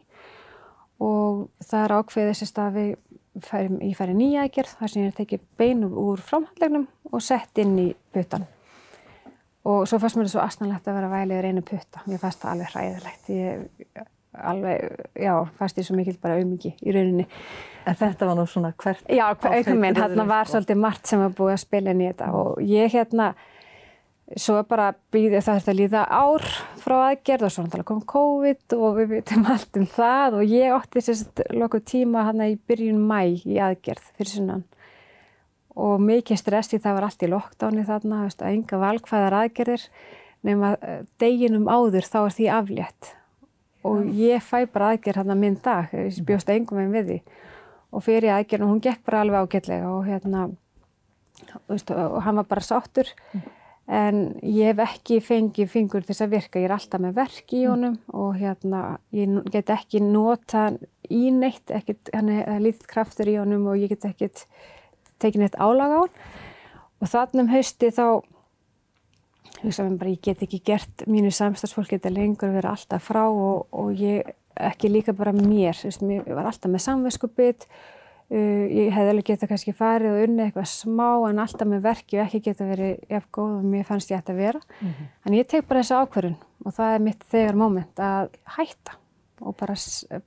Og 1.04 1.44
það 1.64 1.84
er 1.84 1.96
ákveðið 1.98 2.40
sérst 2.40 2.60
að 2.62 2.78
við 2.78 2.90
færim, 3.44 3.78
ég 3.82 3.98
færi 3.98 4.16
nýja 4.16 4.44
aðgerð 4.46 4.76
þar 4.80 4.92
sem 4.92 5.02
ég 5.02 5.12
er 5.12 5.20
tekið 5.20 5.46
beinu 5.58 5.92
úr 6.04 6.22
framhandlegnum 6.22 6.88
og 7.10 7.24
sett 7.24 7.62
inn 7.62 7.78
í 7.82 7.88
puttan 8.14 8.46
og 9.64 9.86
svo 9.88 10.00
fannst 10.00 10.18
mér 10.18 10.28
það 10.28 10.34
svo 10.34 10.42
astanlegt 10.44 10.88
að 10.88 10.98
vera 10.98 11.12
vælið 11.12 11.38
í 11.38 11.44
reynu 11.46 11.62
putta, 11.64 12.02
mér 12.08 12.20
fannst 12.20 12.42
það 12.42 12.50
alveg 12.52 12.74
hræðilegt. 12.74 13.30
Ég 13.32 14.02
alveg, 14.34 14.98
já, 15.24 15.32
fannst 15.58 15.78
ég 15.80 15.86
svo 15.86 15.96
mikill 15.96 16.18
bara 16.20 16.36
auðmiki 16.40 16.74
í 16.82 16.94
rauninni. 16.94 17.24
En 17.88 17.96
þetta 18.00 18.28
var 18.28 18.38
nú 18.38 18.44
svona 18.50 18.72
hvert 18.80 19.08
Já, 19.12 19.24
auðvitað 19.30 19.80
minn, 19.80 19.96
hérna 19.96 20.26
var 20.28 20.50
svolítið 20.50 20.80
margt 20.80 21.08
sem 21.08 21.20
var 21.20 21.34
búið 21.36 21.54
að 21.54 21.62
spila 21.64 21.94
inn 21.94 22.02
í 22.02 22.08
þetta. 22.10 22.30
Og 22.36 22.60
ég 22.64 22.92
hérna 22.92 23.30
Svo 24.34 24.56
bara 24.66 24.88
býði 25.14 25.38
það 25.46 25.68
að 25.70 25.76
líða 25.78 26.00
ár 26.10 26.42
frá 26.82 26.94
aðgerð 27.12 27.46
og 27.46 27.52
svo 27.54 27.62
náttúrulega 27.62 27.86
kom 27.86 28.00
COVID 28.10 28.74
og 28.74 28.96
við 28.98 29.12
veitum 29.12 29.44
allt 29.52 29.78
um 29.78 29.86
það 29.86 30.36
og 30.40 30.50
ég 30.50 30.74
ótti 30.74 31.02
sérst 31.06 31.42
loku 31.54 31.78
tíma 31.78 32.24
hann 32.26 32.42
í 32.42 32.56
byrjun 32.58 32.98
mæ 33.06 33.20
í 33.46 33.60
aðgerð 33.62 34.10
fyrir 34.16 34.32
sunnan. 34.32 34.66
Og 35.78 36.02
mikið 36.02 36.42
stressi 36.42 36.82
það 36.82 36.98
var 36.98 37.08
allt 37.08 37.22
í 37.22 37.30
lockdowni 37.30 37.86
þarna, 37.86 38.24
veist, 38.26 38.42
að 38.42 38.58
enga 38.58 38.82
valkvæðar 38.82 39.38
aðgerðir 39.44 39.88
nema 40.46 40.74
eh, 40.82 41.00
deginum 41.22 41.70
áður 41.70 42.10
þá 42.10 42.20
er 42.24 42.38
því 42.38 42.52
aflétt. 42.58 43.14
Og 43.86 44.04
ég 44.18 44.42
fæ 44.42 44.64
bara 44.66 44.94
aðgerð 44.94 45.22
hann 45.22 45.34
að 45.34 45.42
minn 45.46 45.58
dag, 45.62 45.94
ég 45.94 46.22
bjóst 46.26 46.50
engum 46.50 46.82
en 46.82 46.94
við 46.94 47.10
því. 47.12 47.24
Og 47.94 48.02
fyrir 48.02 48.34
aðgerð 48.34 48.66
og 48.66 48.74
hún 48.74 48.82
gekk 48.82 49.06
bara 49.06 49.22
alveg 49.22 49.46
ágætlega 49.46 49.90
og 49.94 50.08
hérna 50.10 50.48
veist, 51.68 51.90
og 51.94 52.24
hann 52.26 52.42
var 52.42 52.50
bara 52.50 52.72
sáttur. 52.74 53.14
Mm 53.30 53.52
en 53.84 54.20
ég 54.40 54.70
hef 54.70 54.80
ekki 54.80 55.18
fengið 55.20 55.68
fingur 55.68 56.04
þess 56.06 56.24
að 56.24 56.36
virka, 56.38 56.60
ég 56.60 56.70
er 56.70 56.76
alltaf 56.76 57.02
með 57.04 57.18
verk 57.18 57.52
í 57.52 57.64
mm. 57.64 57.70
honum 57.70 57.96
mm. 57.96 58.14
og 58.16 58.38
hérna 58.40 58.82
ég 59.12 59.34
get 59.52 59.72
ekki 59.74 60.00
nota 60.04 60.70
í 61.12 61.28
neitt 61.34 61.72
hann 62.14 62.30
er 62.32 62.62
lítið 62.64 62.86
kraftur 62.88 63.28
í 63.28 63.36
honum 63.40 63.66
og 63.68 63.80
ég 63.82 63.92
get 63.92 64.06
ekki 64.08 64.30
tekið 65.20 65.44
neitt 65.44 65.58
álag 65.60 65.92
á 65.92 66.00
hann 66.00 66.14
og 67.04 67.10
þannig 67.12 67.44
um 67.44 67.52
hausti 67.52 67.90
þá 67.92 68.06
hugsaðum 69.64 69.98
bara 70.00 70.14
ég 70.14 70.24
get 70.24 70.42
ekki 70.44 70.62
gert 70.64 71.04
mínu 71.10 71.32
samstagsfólk 71.34 71.92
geta 71.92 72.12
lengur 72.12 72.52
vera 72.54 72.72
alltaf 72.74 73.04
frá 73.10 73.26
og, 73.28 73.68
og 73.72 73.92
ég 74.00 74.24
ekki 74.54 74.90
líka 74.90 75.14
bara 75.16 75.32
mér, 75.34 75.76
mér 76.00 76.28
var 76.30 76.48
alltaf 76.48 76.70
með 76.70 76.84
samveskubit, 76.84 77.66
uh, 78.30 78.64
ég 78.70 78.90
hefði 78.94 79.12
alveg 79.12 79.28
getað 79.30 79.52
kannski 79.52 79.76
farið 79.76 80.14
og 80.14 80.24
unnið 80.28 80.44
eitthvað 80.46 80.68
smá 80.72 81.08
en 81.28 81.42
alltaf 81.44 81.68
með 81.70 81.86
verki 81.86 82.18
og 82.18 82.24
ekki 82.26 82.42
getað 82.48 82.72
verið 82.74 83.14
jafn 83.14 83.30
góð 83.38 83.54
og 83.58 83.70
mér 83.74 83.88
fannst 83.88 84.12
ég 84.12 84.20
ætti 84.20 84.32
að 84.32 84.42
vera. 84.42 84.60
Mm 84.80 84.90
-hmm. 84.90 85.08
En 85.26 85.34
ég 85.34 85.46
tek 85.46 85.68
bara 85.68 85.82
þessu 85.82 86.00
ákverðun 86.02 86.36
og 86.64 86.72
það 86.72 86.94
er 86.94 87.00
mitt 87.00 87.24
þegar 87.30 87.54
móment 87.54 87.98
að 87.98 88.28
hætta 88.56 88.98
og 89.40 89.56
bara, 89.56 89.74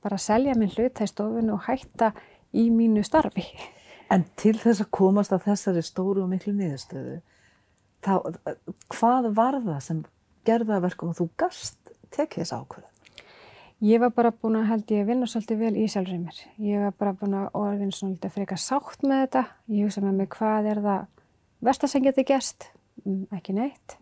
bara 0.04 0.18
selja 0.18 0.56
minn 0.56 0.74
hlut 0.76 1.02
í 1.02 1.08
stofun 1.08 1.50
og 1.50 1.64
hætta 1.68 2.12
í 2.54 2.70
mínu 2.70 3.04
starfi. 3.04 3.46
En 4.10 4.26
til 4.40 4.56
þess 4.60 4.82
að 4.82 4.92
komast 4.92 5.34
að 5.36 5.50
þessari 5.50 5.84
stóru 5.84 6.24
og 6.24 6.30
miklu 6.32 6.54
niðurstöðu, 6.56 7.18
þá, 8.06 8.14
hvað 8.94 9.32
var 9.36 9.60
það 9.66 9.82
sem 9.84 10.04
gerða 10.48 10.80
verkum 10.86 11.12
að 11.12 11.22
þú 11.22 11.30
gast 11.44 11.92
tekið 12.16 12.44
þess 12.44 12.56
ákvörðan? 12.56 12.94
Ég 13.86 14.00
var 14.02 14.10
bara 14.10 14.32
búin 14.34 14.58
að 14.58 14.72
held 14.72 14.90
ég 14.90 15.04
að 15.04 15.10
vinna 15.12 15.28
svolítið 15.30 15.60
vel 15.62 15.76
í 15.78 15.84
sjálfrið 15.86 16.22
mér. 16.24 16.38
Ég 16.66 16.82
var 16.82 16.94
bara 16.98 17.12
búin 17.20 17.36
að 17.38 17.58
orðin 17.60 17.92
svolítið 17.94 18.34
frekar 18.34 18.58
sátt 18.58 19.04
með 19.06 19.20
þetta. 19.22 19.44
Ég 19.70 19.86
hugsa 19.86 20.02
með 20.02 20.16
mig 20.18 20.30
hvað 20.34 20.70
er 20.72 20.82
það 20.82 21.04
versta 21.68 21.90
sem 21.92 22.08
getur 22.08 22.26
gerst? 22.26 22.68
Mm, 23.04 23.28
ekki 23.38 23.54
neitt. 23.54 23.98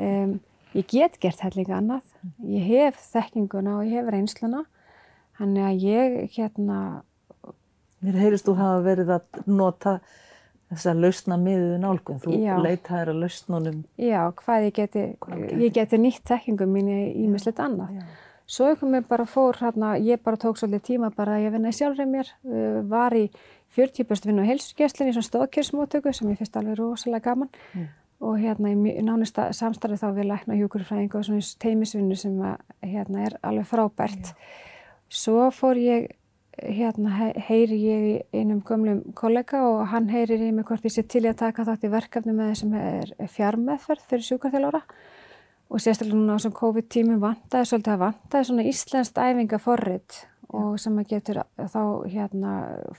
Um, 0.00 0.32
ég 0.72 0.88
get 0.88 1.20
gert 1.20 1.44
hellinga 1.44 1.76
annað. 1.82 2.08
Ég 2.54 2.64
hef 2.70 3.04
þekkinguna 3.10 3.76
og 3.82 3.90
ég 3.90 4.00
hef 4.00 4.10
reynsluna. 4.16 4.64
Þannig 5.36 5.68
að 5.68 5.86
ég 5.90 6.18
hérna... 6.38 6.80
Mér 8.00 8.20
heyrist 8.24 8.48
þú 8.48 8.56
hafa 8.62 8.82
verið 8.88 9.14
að 9.18 9.44
nota 9.44 9.96
þess 10.72 10.88
að 10.88 11.04
lausna 11.04 11.36
miðuðu 11.36 11.78
nálgun. 11.84 12.24
Þú 12.24 12.40
leitaður 12.64 13.12
að 13.12 13.24
lausnunum. 13.26 13.86
Já, 14.00 14.24
hvað 14.40 14.70
ég 14.70 14.76
geti, 14.80 15.06
ég 15.60 15.76
geti 15.76 16.00
nýtt 16.00 16.24
þekkingum 16.32 16.72
mín 16.80 16.88
í 16.96 17.28
mislegt 17.28 17.60
annað. 17.60 18.00
Já. 18.00 18.30
Svo 18.46 18.68
einhvern 18.68 18.96
veginn 18.96 19.08
bara 19.08 19.26
fór 19.28 19.58
hérna, 19.60 19.94
ég 20.02 20.22
bara 20.22 20.40
tók 20.40 20.58
svolítið 20.60 20.86
tíma 20.88 21.10
bara 21.14 21.38
að 21.38 21.46
ég 21.46 21.54
vinnaði 21.54 21.78
sjálfrið 21.78 22.10
mér, 22.10 22.32
uh, 22.44 22.78
var 22.90 23.16
í 23.16 23.26
40% 23.76 24.28
vinnu 24.28 24.44
á 24.44 24.50
heilsugjæslinni, 24.50 25.14
svona 25.16 25.28
stóðkjörsmótöku 25.30 26.12
sem 26.12 26.32
ég 26.32 26.40
finnst 26.40 26.56
alveg 26.60 26.76
rosalega 26.80 27.30
gaman 27.30 27.48
mm. 27.72 27.86
og 28.26 28.40
hérna 28.42 28.72
í 28.74 28.96
nánista 29.06 29.48
samstarfið 29.56 30.02
þá 30.02 30.08
við 30.18 30.28
lækna 30.28 30.58
hjúkurfræðingu 30.58 31.20
og 31.20 31.28
svona 31.28 31.46
teimisvinnu 31.64 32.18
sem 32.18 32.34
að, 32.44 32.58
hérna 32.84 33.24
er 33.28 33.38
alveg 33.40 33.70
frábært. 33.70 34.34
Yeah. 34.34 34.68
Svo 35.12 35.48
fór 35.52 35.80
ég, 35.80 36.12
hérna 36.60 37.32
heyri 37.48 37.78
ég 37.80 38.04
í 38.10 38.12
einum 38.36 38.60
gömlum 38.64 39.02
kollega 39.16 39.62
og 39.70 39.86
hann 39.92 40.10
heyrir 40.12 40.40
í 40.40 40.52
mig 40.52 40.68
hvort 40.68 40.84
ég 40.84 40.92
sé 40.92 41.06
til 41.08 41.24
að 41.24 41.40
taka 41.46 41.64
þátt 41.68 41.88
í 41.88 41.92
verkefni 41.92 42.36
með 42.36 42.52
þessum 42.52 42.76
er 42.76 43.12
fjarmeðferð 43.32 44.06
fyrir 44.10 44.26
sjúkarþjálfóra 44.28 44.82
og 45.72 45.80
sérstaklega 45.80 46.18
núna 46.18 46.36
á 46.36 46.38
þessum 46.38 46.54
COVID-tímum 46.58 47.20
vantaði 47.22 47.68
svolítið 47.70 47.94
að 47.94 48.02
vantaði 48.02 48.48
svona 48.48 48.64
íslenskt 48.68 49.20
æfingaforrið 49.22 50.18
og 50.52 50.74
sem 50.80 50.98
að 51.00 51.12
getur 51.14 51.38
þá 51.56 51.82
hérna, 52.12 52.50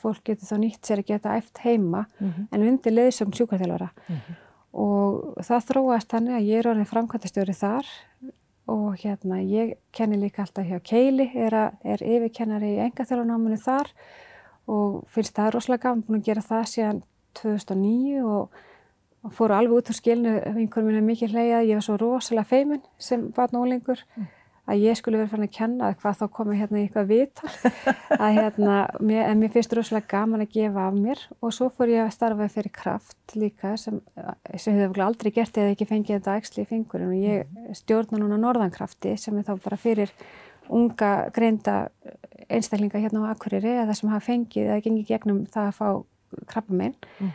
fólk 0.01 0.23
getur 0.25 0.49
þá 0.49 0.55
nýtt 0.63 0.87
sér 0.89 1.03
að 1.03 1.11
geta 1.11 1.35
æft 1.37 1.61
heima 1.61 2.05
mm 2.19 2.29
-hmm. 2.29 2.47
en 2.51 2.67
undir 2.67 2.93
leiðsögn 2.93 3.35
sjúkarþjálfara 3.37 3.89
mm 3.93 4.15
-hmm. 4.15 4.35
og 4.73 5.37
það 5.45 5.67
þróast 5.69 6.09
þannig 6.09 6.33
að 6.35 6.47
ég 6.49 6.59
er 6.59 6.67
orðin 6.67 6.91
framkvæmtastjóri 6.93 7.53
þar 7.53 7.85
og 8.67 8.97
hérna 8.97 9.41
ég 9.41 9.77
kenni 9.91 10.17
líka 10.17 10.41
alltaf 10.41 10.65
hjá 10.65 10.79
Keili, 10.79 11.31
er, 11.35 11.53
er 11.83 11.99
yfirkennari 12.01 12.75
í 12.75 12.79
engaþjálfarnáminu 12.79 13.57
þar 13.57 13.87
og 14.67 15.03
finnst 15.07 15.35
það 15.35 15.53
rosalega 15.53 15.89
gafn 15.89 16.03
búin 16.07 16.19
að 16.21 16.25
gera 16.25 16.41
það 16.41 16.65
síðan 16.65 17.03
2009 17.33 18.23
og 18.23 18.49
og 19.23 19.33
fóru 19.35 19.55
alveg 19.55 19.81
út 19.81 19.91
á 19.91 19.93
skilnu 19.95 20.37
vinkunum 20.57 20.91
minna 20.91 21.03
mikið 21.05 21.35
hleyjað, 21.35 21.67
ég 21.69 21.79
var 21.79 21.85
svo 21.85 21.97
rosalega 21.99 22.49
feimun 22.49 22.81
sem 22.99 23.29
var 23.35 23.53
nólingur 23.55 24.01
mm. 24.17 24.27
að 24.73 24.83
ég 24.83 24.99
skulle 24.99 25.19
verið 25.21 25.31
fann 25.31 25.45
að 25.47 25.53
kenna 25.57 25.91
hvað 26.01 26.19
þá 26.19 26.25
komið 26.37 26.61
hérna 26.61 26.79
í 26.79 26.85
eitthvað 26.87 27.11
vita 27.11 27.51
að 28.23 28.39
hérna, 28.39 28.77
mér, 28.99 29.23
en 29.29 29.41
mér 29.41 29.53
finnst 29.55 29.75
rosalega 29.77 30.11
gaman 30.11 30.43
að 30.43 30.55
gefa 30.57 30.87
af 30.89 30.97
mér 30.99 31.25
og 31.39 31.55
svo 31.55 31.69
fór 31.71 31.93
ég 31.93 32.03
að 32.03 32.15
starfa 32.17 32.49
fyrir 32.51 32.75
kraft 32.75 33.37
líka 33.39 33.75
sem, 33.79 34.01
sem 34.57 34.79
hefur 34.81 35.05
aldrei 35.07 35.31
gert 35.35 35.59
eða 35.59 35.75
ekki 35.75 35.89
fengið 35.89 36.19
þetta 36.19 36.39
ægsli 36.41 36.65
í 36.65 36.71
fingurinn 36.73 37.13
og 37.13 37.23
ég 37.23 37.77
stjórna 37.79 38.19
núna 38.19 38.41
Norðankrafti 38.41 39.15
sem 39.21 39.39
er 39.39 39.47
þá 39.47 39.55
bara 39.63 39.79
fyrir 39.79 40.11
unga 40.71 41.29
greinda 41.35 41.77
einstaklinga 42.51 42.99
hérna 42.99 43.23
á 43.27 43.31
Akureyri 43.33 43.71
eða 43.83 43.95
sem 43.97 44.11
hafa 44.11 44.27
fengið 44.27 44.69
eða 44.69 44.83
gengið 44.83 45.09
gegnum 45.09 45.41
það 45.51 45.69
að 45.69 45.79
fá 45.79 45.87
krabba 46.49 46.77
minn 46.77 46.95
mm. 47.19 47.33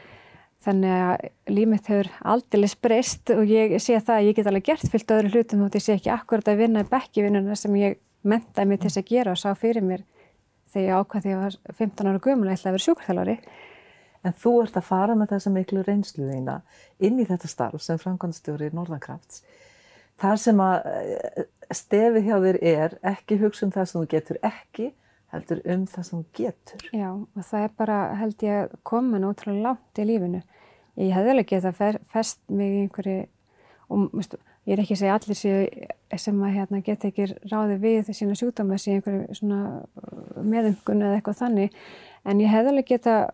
Þannig 0.66 0.90
að 0.90 1.53
límið 1.55 1.88
hefur 1.88 2.09
aldrei 2.33 2.68
breyst 2.83 3.31
og 3.31 3.44
ég 3.47 3.77
sé 3.79 3.94
það 4.01 4.16
að 4.16 4.27
ég 4.27 4.37
get 4.38 4.49
alveg 4.51 4.66
gert 4.66 4.90
fyllt 4.90 5.12
öðru 5.14 5.31
hlutum 5.31 5.64
og 5.64 5.77
ég 5.79 5.85
sé 5.85 5.94
ekki 5.94 6.11
akkurat 6.11 6.51
að 6.51 6.62
vinna 6.64 6.83
í 6.83 6.88
bekkivinnuna 6.90 7.55
sem 7.57 7.77
ég 7.79 8.01
mentaði 8.27 8.66
mig 8.66 8.81
til 8.81 8.90
þess 8.90 9.01
að 9.03 9.12
gera 9.12 9.35
og 9.35 9.38
sá 9.38 9.53
fyrir 9.55 9.87
mér 9.87 10.03
þegar 10.73 10.88
ég 10.88 10.99
ákvað 10.99 11.25
þegar 11.25 11.37
ég 11.37 11.44
var 11.44 11.79
15 11.79 12.11
ára 12.11 12.23
gömul 12.27 12.49
að 12.49 12.57
ætla 12.57 12.73
að 12.73 12.77
vera 12.77 12.87
sjúkvæðalari. 12.88 13.37
En 14.27 14.35
þú 14.35 14.55
ert 14.64 14.77
að 14.81 14.88
fara 14.88 15.14
með 15.14 15.33
þessa 15.37 15.55
miklu 15.55 15.85
reynslu 15.87 16.27
þína 16.27 16.59
inn 17.07 17.23
í 17.23 17.27
þetta 17.29 17.51
starf 17.51 17.85
sem 17.85 18.01
framkvæmstjóri 18.03 18.73
Norðankrafts. 18.75 19.44
Þar 20.18 20.40
sem 20.42 20.62
að 20.62 20.88
eh, 20.90 21.44
stefið 21.71 22.27
hjá 22.27 22.37
þér 22.42 22.59
er 22.66 22.97
ekki 23.07 23.38
hugsa 23.38 23.68
um 23.68 23.75
það 23.77 23.90
sem 23.90 24.01
þú 24.01 24.11
getur 24.16 24.40
ekki 24.42 24.88
heldur 25.33 25.62
um 25.69 25.87
það 25.88 26.07
sem 26.07 26.19
þú 26.21 26.38
getur. 26.38 26.85
Já, 26.97 27.09
og 27.12 27.47
það 27.51 27.64
er 27.64 27.75
bara, 27.81 27.97
held 28.19 28.45
ég, 28.47 28.77
komin 28.88 29.27
ótrúlega 29.29 29.64
langt 29.67 30.01
í 30.01 30.07
lífinu. 30.09 30.43
Ég 30.99 31.14
hefði 31.14 31.35
alveg 31.35 31.51
getað 31.53 31.77
fer, 31.79 31.99
fest 32.11 32.41
mig 32.51 32.75
í 32.75 32.85
einhverju 32.87 33.19
og 33.88 34.09
veistu, 34.17 34.41
ég 34.69 34.75
er 34.75 34.83
ekki 34.83 34.97
að 34.97 35.03
segja 35.03 35.19
allir 35.19 35.38
sem, 35.38 35.85
sem 36.25 36.41
að 36.45 36.57
hérna, 36.57 36.83
geta 36.85 37.09
ekki 37.09 37.29
ráði 37.49 37.79
við 37.85 38.11
sína 38.17 38.37
sjúkdóma 38.38 38.81
sem 38.81 38.99
einhverju 38.99 39.38
svona 39.38 39.61
meðumgun 40.43 41.05
eða 41.05 41.21
eitthvað 41.21 41.41
þannig. 41.45 41.79
En 42.29 42.43
ég 42.43 42.53
hefði 42.53 42.75
alveg 42.75 42.91
getað 42.91 43.31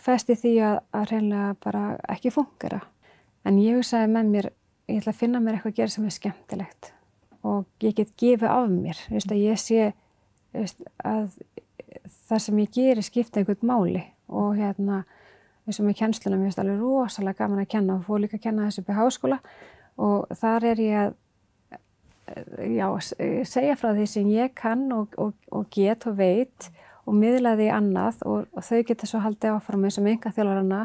fest 0.00 0.28
í 0.30 0.36
því 0.38 0.56
að, 0.64 0.76
að 0.94 1.08
reynilega 1.12 1.54
bara 1.64 1.86
ekki 2.14 2.34
fungera 2.34 2.84
en 3.44 3.58
ég 3.60 3.78
hugsaði 3.78 4.10
með 4.12 4.28
mér 4.30 4.50
ég 4.88 5.00
ætla 5.00 5.14
að 5.14 5.20
finna 5.20 5.40
mér 5.42 5.58
eitthvað 5.58 5.72
að 5.72 5.80
gera 5.80 5.94
sem 5.94 6.06
er 6.06 6.14
skemmtilegt. 6.14 6.90
Og 7.44 7.84
ég 7.84 7.96
get 7.96 8.14
gefið 8.20 8.50
af 8.50 8.70
mér 8.72 9.00
veist, 9.12 9.32
að 9.32 9.42
ég 9.42 9.60
sé 9.60 9.80
veist, 9.80 10.03
að 10.54 11.28
það 12.28 12.42
sem 12.46 12.62
ég 12.62 12.72
gerir 12.74 13.06
skipta 13.06 13.40
einhvern 13.40 13.68
máli 13.68 14.02
og 14.28 14.56
hérna 14.58 15.02
eins 15.64 15.80
og 15.80 15.86
með 15.86 15.98
kjensluna, 16.00 16.38
mér 16.38 16.50
finnst 16.50 16.60
alveg 16.60 16.80
rosalega 16.82 17.44
gaman 17.44 17.62
að 17.62 17.70
kenna 17.72 17.98
og 17.98 18.06
fór 18.08 18.22
líka 18.22 18.38
að 18.38 18.46
kenna 18.46 18.68
þessu 18.68 18.82
upp 18.82 18.90
í 18.90 18.96
háskóla 18.98 19.38
og 20.04 20.34
þar 20.40 20.66
er 20.72 20.82
ég 20.84 20.96
að 21.04 21.14
já, 22.74 22.86
segja 23.48 23.76
frá 23.80 23.92
því 23.92 24.08
sem 24.10 24.32
ég 24.32 24.54
kann 24.56 24.88
og, 24.96 25.14
og, 25.20 25.34
og 25.52 25.68
get 25.72 26.06
og 26.08 26.18
veit 26.18 26.68
og 27.04 27.16
miðla 27.16 27.54
því 27.58 27.70
annað 27.72 28.24
og, 28.28 28.48
og 28.52 28.64
þau 28.64 28.82
geta 28.88 29.08
svo 29.08 29.20
haldið 29.24 29.56
áfram 29.56 29.86
eins 29.86 30.00
og 30.00 30.06
með 30.06 30.16
enga 30.16 30.34
þjálfarana 30.36 30.82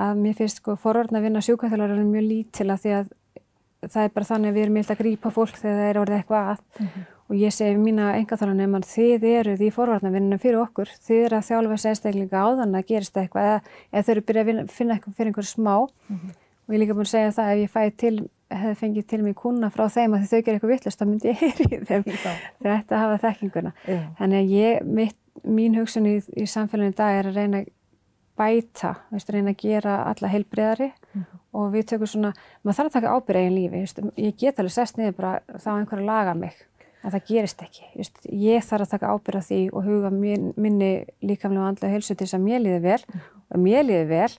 að 0.00 0.20
mér 0.22 0.36
finnst 0.38 0.60
sko 0.60 0.76
forordna 0.80 1.20
að 1.20 1.28
vinna 1.28 1.44
sjúkaþjálfarana 1.44 2.06
mjög 2.08 2.28
lítila 2.28 2.76
því 2.80 2.94
að 3.00 3.14
það 3.88 4.04
er 4.04 4.12
bara 4.14 4.28
þannig 4.28 4.52
að 4.52 4.56
við 4.56 4.66
erum 4.66 4.76
mjög 4.78 4.92
að 4.92 5.00
grípa 5.00 5.32
fólk 5.34 5.56
þegar 5.56 5.80
það 5.80 5.88
er 5.90 6.00
orðið 6.00 6.20
eitthvað 6.20 6.52
að. 6.52 6.62
Mm 6.76 6.90
-hmm 6.90 7.08
og 7.30 7.38
ég 7.38 7.54
segi 7.54 7.78
mína 7.78 8.10
engaþálanum 8.18 8.74
að 8.80 8.88
þið 8.90 9.24
eruð 9.30 9.62
í 9.62 9.70
forvarnavinnunum 9.74 10.40
fyrir 10.42 10.58
okkur, 10.64 10.90
þið 11.06 11.24
eru 11.28 11.38
að 11.38 11.46
þjálfa 11.46 11.76
þessi 11.76 11.90
einstaklinga 11.92 12.42
á 12.42 12.46
þannig 12.58 12.80
að 12.80 12.88
gerist 12.90 13.20
eitthvað 13.20 13.46
eða, 13.46 13.60
eða 13.92 14.02
þau 14.02 14.12
eru 14.14 14.24
byrjað 14.26 14.50
að 14.50 14.74
finna 14.74 14.96
eitthvað 14.96 15.16
fyrir 15.16 15.30
einhverju 15.30 15.50
smá 15.50 15.76
mm 15.78 16.16
-hmm. 16.16 16.36
og 16.66 16.74
ég 16.74 16.76
er 16.76 16.82
líka 16.82 16.96
búin 16.98 17.06
að 17.06 17.12
segja 17.14 17.32
það 17.38 17.52
ef 17.52 17.60
ég 17.60 17.74
fæði 17.76 17.92
til, 18.02 18.14
hefði 18.50 18.74
fengið 18.82 19.06
til 19.06 19.22
mig 19.22 19.34
kuna 19.38 19.70
frá 19.70 19.84
þeim 19.88 20.14
að 20.14 20.26
þau 20.26 20.40
gerir 20.42 20.54
eitthvað 20.58 20.72
vittlust 20.74 21.00
þá 21.00 21.06
myndi 21.06 21.28
ég 21.28 21.40
heyri 21.44 21.84
þeim 21.86 22.02
þegar 22.04 22.38
þetta 22.62 22.98
hafa 22.98 23.18
þekkinguna. 23.26 23.72
Yeah. 23.86 24.06
Þannig 24.18 24.38
að 24.40 24.50
ég, 24.50 24.82
mitt, 24.84 25.18
mín 25.44 25.78
hugsun 25.78 26.06
í, 26.06 26.16
í 26.34 26.46
samfélaginu 26.46 26.90
í 26.90 26.98
dag 26.98 27.18
er 27.20 27.30
að 27.30 27.38
reyna 27.38 27.62
að 27.62 27.70
bæta, 28.40 28.94
veist, 29.12 29.30
reyna 29.30 29.52
að 29.52 29.60
gera 29.60 30.02
alla 30.08 30.28
heilbreyðari 30.28 30.90
mm 30.90 31.20
-hmm. 31.20 31.38
og 31.52 31.72
við 31.74 31.86
tökum 31.86 32.06
svona, 32.06 32.32
maður 32.62 32.76
þarf 32.76 32.88
að 32.88 32.92
taka 32.92 33.14
ábyrð 33.14 33.40
eigin 33.40 33.54
lífi, 33.54 33.80
veist, 33.80 34.00
ég 34.16 34.36
get 34.36 34.58
alveg 34.58 34.72
sest 34.72 34.96
niður 34.96 35.16
bara 35.18 35.40
þá 35.60 35.70
einhverja 35.76 36.06
laga 36.06 36.34
mig 36.34 36.56
en 37.00 37.14
það 37.14 37.26
gerist 37.30 37.64
ekki. 37.64 37.88
Just, 37.98 38.20
ég 38.28 38.64
þarf 38.66 38.86
að 38.86 38.94
taka 38.94 39.12
ábyrða 39.14 39.42
því 39.46 39.60
og 39.72 39.86
huga 39.86 40.12
min, 40.14 40.50
minni 40.60 40.90
líkamlega 41.24 41.64
og 41.64 41.72
andlega 41.72 41.96
helsu 41.96 42.14
til 42.14 42.26
þess 42.26 42.38
að 42.38 42.46
mér 42.46 42.64
líði 42.64 42.80
vel 42.84 43.00
mm. 43.00 43.26
og 43.48 43.62
mér 43.64 43.86
líði 43.86 44.08
vel, 44.10 44.30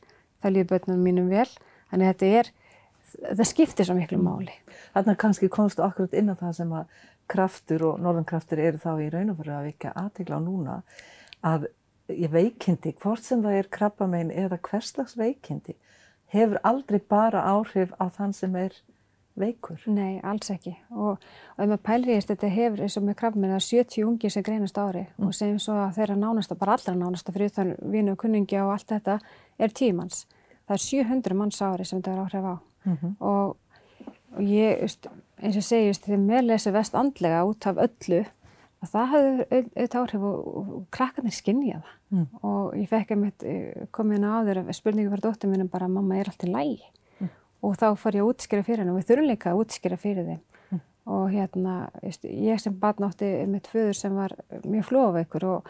það 0.41 0.56
líði 0.56 0.69
börnunum 0.71 1.06
mínum 1.08 1.32
vel, 1.32 1.47
þannig 1.91 2.12
þetta 2.12 2.32
er, 2.41 2.52
það 3.24 3.47
skiptir 3.50 3.89
svo 3.89 3.97
miklu 3.97 4.21
máli. 4.21 4.56
Þannig 4.93 5.13
að 5.15 5.21
kannski 5.26 5.52
komstu 5.52 5.86
akkurat 5.86 6.15
inn 6.17 6.32
á 6.32 6.36
það 6.38 6.58
sem 6.62 6.74
að 6.78 7.02
kraftur 7.32 7.86
og 7.88 8.02
norðankraftur 8.04 8.60
eru 8.60 8.82
þá 8.82 8.91
í 9.00 9.12
raun 9.13 9.32
og 9.32 9.39
fyrir 9.39 9.56
að 9.56 9.67
vika 9.69 9.93
aðtegla 9.97 10.39
á 10.39 10.41
núna 10.43 10.82
að 11.47 11.69
ég 12.12 12.32
veikindi, 12.34 12.91
hvort 13.00 13.24
sem 13.24 13.43
það 13.43 13.58
er 13.62 13.69
krabbamein 13.71 14.32
eða 14.36 14.60
hverslags 14.67 15.15
veikindi, 15.19 15.78
hefur 16.32 16.60
aldrei 16.67 17.00
bara 17.00 17.43
áhrif 17.47 17.93
á 18.00 18.12
þann 18.12 18.36
sem 18.36 18.56
er 18.60 18.76
veikur? 19.39 19.80
Nei, 19.91 20.20
alls 20.24 20.52
ekki 20.54 20.74
og, 20.89 21.22
og 21.56 21.63
ef 21.63 21.70
maður 21.72 22.10
að 22.17 22.28
þetta 22.32 22.52
hefur 22.56 22.84
eins 22.86 22.98
og 23.00 23.06
með 23.06 23.17
krafminn 23.22 23.56
að 23.56 23.63
70 23.67 24.06
ungir 24.08 24.34
sem 24.34 24.46
greinast 24.46 24.78
ári 24.78 25.06
mm. 25.06 25.28
og 25.28 25.38
segjum 25.38 25.62
svo 25.62 25.78
að 25.82 25.96
þeirra 26.00 26.17
nánasta, 26.20 26.58
bara 26.60 26.76
allra 26.78 26.96
nánasta 26.98 27.34
fyrir 27.36 27.54
þann 27.56 27.74
vinu 27.94 28.15
og 28.15 28.22
kunningja 28.24 28.65
og 28.65 28.74
allt 28.76 28.91
þetta 28.91 29.20
er 29.60 29.76
tímanns. 29.78 30.26
Það 30.67 30.76
er 30.78 30.84
700 30.88 31.39
manns 31.39 31.62
ári 31.62 31.88
sem 31.88 32.02
þetta 32.02 32.13
er 32.13 32.24
áhrif 32.26 32.50
á 32.50 32.56
mm 32.56 32.98
-hmm. 32.98 33.15
og, 33.20 33.58
og 34.36 34.41
ég, 34.41 35.00
eins 35.41 35.58
og 35.58 35.63
segjast, 35.63 36.06
þegar 36.06 36.28
mér 36.28 36.46
lesi 36.48 36.72
vest 36.72 36.96
andlega 36.96 37.46
út 37.46 37.67
af 37.67 37.78
öllu 37.78 38.26
að 38.82 38.89
það 38.94 39.10
hafði 39.13 39.46
auðvitað 39.52 40.02
áhrif 40.02 40.22
og, 40.22 40.48
og, 40.58 40.86
krakkarnir 40.91 41.34
skinnja 41.34 41.82
það 41.82 41.98
Mm. 42.12 42.28
og 42.44 42.74
ég 42.76 42.89
fekk 42.91 43.13
einmitt 43.15 43.44
eh, 43.48 43.86
komið 43.96 44.17
inn 44.17 44.26
á 44.28 44.44
áður 44.44 44.58
spurningu 44.76 45.12
fyrir 45.13 45.24
dóttur 45.24 45.52
mínum 45.52 45.70
bara 45.72 45.88
mamma 45.88 46.17
er 46.20 46.28
allt 46.28 46.44
í 46.44 46.50
lægi. 46.52 46.89
Og 47.62 47.76
þá 47.78 47.88
fór 47.97 48.15
ég 48.17 48.24
að 48.26 48.32
útskýra 48.34 48.63
fyrir 48.65 48.82
henni 48.84 48.93
og 48.95 49.00
við 49.02 49.10
þurfum 49.12 49.30
líka 49.32 49.52
að 49.54 49.62
útskýra 49.65 49.97
fyrir 50.02 50.26
þeim 50.32 50.41
Mm. 50.71 50.80
og 51.12 51.26
hérna 51.34 51.74
ég 52.24 52.60
sem 52.63 52.74
barn 52.80 53.04
átti 53.04 53.28
mitt 53.47 53.67
föður 53.67 53.93
sem 53.97 54.13
var 54.15 54.32
mjög 54.63 54.86
flóveikur 54.88 55.43
og, 55.43 55.65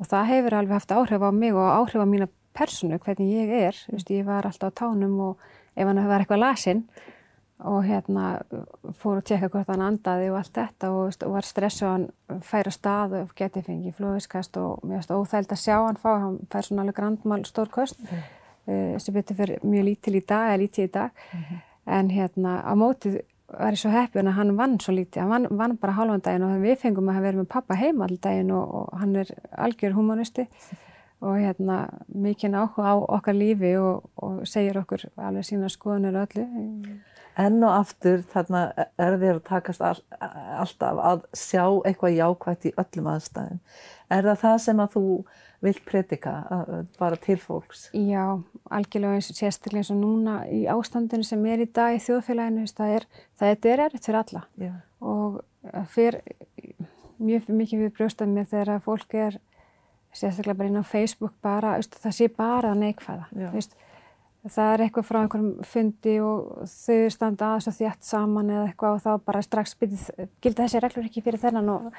og 0.00 0.06
það 0.10 0.24
hefur 0.26 0.54
alveg 0.58 0.72
haft 0.74 0.90
áhrif 0.96 1.22
á 1.22 1.30
mig 1.30 1.54
og 1.54 1.68
áhrif 1.70 2.02
á 2.02 2.06
mína 2.10 2.26
personu 2.52 2.98
hvernig 2.98 3.30
ég 3.30 3.52
er, 3.68 3.76
veist, 3.92 4.10
ég 4.10 4.24
var 4.26 4.42
alltaf 4.48 4.72
á 4.74 4.78
tánum 4.82 5.14
og 5.20 5.36
ef 5.76 5.86
hann 5.86 6.02
var 6.08 6.24
eitthvað 6.24 6.42
lasinn 6.42 6.82
og 7.60 7.84
hérna 7.84 8.40
fór 8.98 9.20
að 9.20 9.26
tjekka 9.30 9.48
hvort 9.52 9.68
hann 9.70 9.82
andaði 9.86 10.30
og 10.32 10.38
allt 10.40 10.54
þetta 10.56 10.90
og, 10.96 11.14
og 11.26 11.32
var 11.36 11.46
stressu 11.46 11.84
að 11.86 11.92
hann 11.92 12.42
færa 12.42 12.70
stað 12.74 13.14
og 13.20 13.34
geti 13.36 13.62
fengið 13.62 13.94
flóðiskast 14.00 14.56
og 14.58 14.82
mér 14.82 14.98
finnst 14.98 15.14
óþægild 15.14 15.52
að 15.54 15.62
sjá 15.62 15.76
hann 15.84 16.00
fá, 16.00 16.10
hann 16.24 16.38
fær 16.50 16.66
svona 16.66 16.82
alveg 16.88 16.96
grandmál 16.98 17.44
stór 17.46 17.70
kost 17.70 18.00
Mm. 18.00 18.18
Uh, 18.70 18.94
sem 19.02 19.16
betur 19.16 19.38
fyrir 19.42 19.66
mjög 19.66 19.88
lítil 19.90 20.16
í 20.16 20.22
dag 20.22 20.52
eða 20.52 20.62
lítið 20.62 20.86
í 20.86 20.92
dag. 20.94 21.26
En 21.90 22.10
hérna 22.14 22.60
á 22.62 22.72
mótið 22.78 23.20
var 23.50 23.74
ég 23.74 23.80
svo 23.82 23.90
heppin 23.90 24.30
að 24.30 24.36
hann 24.38 24.52
vann 24.58 24.76
svo 24.82 24.94
lítið, 24.94 25.24
hann 25.24 25.32
vann, 25.32 25.48
vann 25.58 25.76
bara 25.80 25.96
halvan 25.96 26.22
daginn 26.22 26.46
og 26.46 26.62
við 26.62 26.78
fengum 26.84 27.10
að 27.10 27.24
vera 27.26 27.40
með 27.40 27.50
pappa 27.50 27.78
heima 27.78 28.06
all 28.06 28.18
daginn 28.22 28.52
og, 28.54 28.74
og 28.80 29.00
hann 29.00 29.16
er 29.18 29.32
algjör 29.58 29.96
humanisti 29.96 30.46
og 31.20 31.36
hérna 31.36 31.82
mikinn 32.06 32.56
áhuga 32.56 32.94
á 32.94 32.96
okkar 32.96 33.36
lífi 33.36 33.74
og, 33.76 34.06
og 34.16 34.46
segir 34.48 34.78
okkur 34.80 35.04
alveg 35.20 35.44
sína 35.48 35.68
skoðunir 35.72 36.16
og 36.16 36.30
öllu. 36.30 36.46
Enn 37.40 37.60
og 37.64 37.74
aftur 37.74 38.22
þarna 38.32 38.62
er 38.76 39.18
þér 39.20 39.36
að 39.36 39.44
takast 39.48 39.84
all, 39.84 40.00
alltaf 40.60 41.02
að 41.10 41.26
sjá 41.36 41.64
eitthvað 41.88 42.16
jákvægt 42.16 42.66
í 42.70 42.74
öllum 42.80 43.12
aðstæðum. 43.12 43.60
Er 44.10 44.26
það 44.30 44.42
það 44.44 44.58
sem 44.64 44.82
að 44.82 44.96
þú 44.96 45.04
vilt 45.64 45.82
predika 45.88 46.34
bara 46.98 47.18
til 47.20 47.38
fólks? 47.40 47.88
Já, 47.96 48.40
algjörlega 48.70 49.18
eins 49.18 49.30
og 49.32 49.38
sérstaklega 49.38 49.82
eins 49.82 49.92
og 49.92 50.00
núna 50.00 50.36
í 50.48 50.62
ástandinu 50.72 51.26
sem 51.26 51.44
er 51.50 51.64
í 51.64 51.68
dag 51.68 51.96
í 51.96 52.02
þjóðfélaginu, 52.04 52.64
það 52.76 52.94
er, 52.96 53.06
það 53.40 53.52
er 53.72 53.84
erfitt 53.86 54.08
fyrir 54.08 54.20
alla 54.22 54.42
Já. 54.60 54.72
og 55.00 55.40
fyrir 55.92 56.22
mjög 57.20 57.52
mikið 57.52 57.84
við 57.84 57.94
brjóstaðum 57.98 58.38
með 58.38 58.52
þegar 58.54 58.74
að 58.76 58.84
fólk 58.88 59.16
er 59.20 59.38
sérstaklega 60.16 60.58
bara 60.58 60.72
inn 60.72 60.80
á 60.80 60.84
Facebook 60.86 61.36
bara, 61.44 61.76
það 61.80 62.16
sé 62.16 62.30
bara 62.34 62.74
neikvæða, 62.74 63.28
Já. 63.36 63.50
veist, 63.54 63.76
það 64.48 64.72
er 64.72 64.82
eitthvað 64.86 65.06
frá 65.06 65.18
einhverjum 65.20 65.64
fundi 65.68 66.14
og 66.24 66.68
þau 66.70 67.10
standa 67.12 67.48
aðeins 67.50 67.68
og 67.68 67.76
þjætt 67.76 68.06
saman 68.08 68.52
eða 68.54 68.66
eitthvað 68.70 68.94
og 68.96 69.02
þá 69.04 69.26
bara 69.26 69.42
strax 69.44 69.74
gilda 69.80 70.64
þessi 70.64 70.80
reglur 70.80 71.08
ekki 71.10 71.24
fyrir 71.26 71.42
þennan 71.42 71.68
og, 71.74 71.90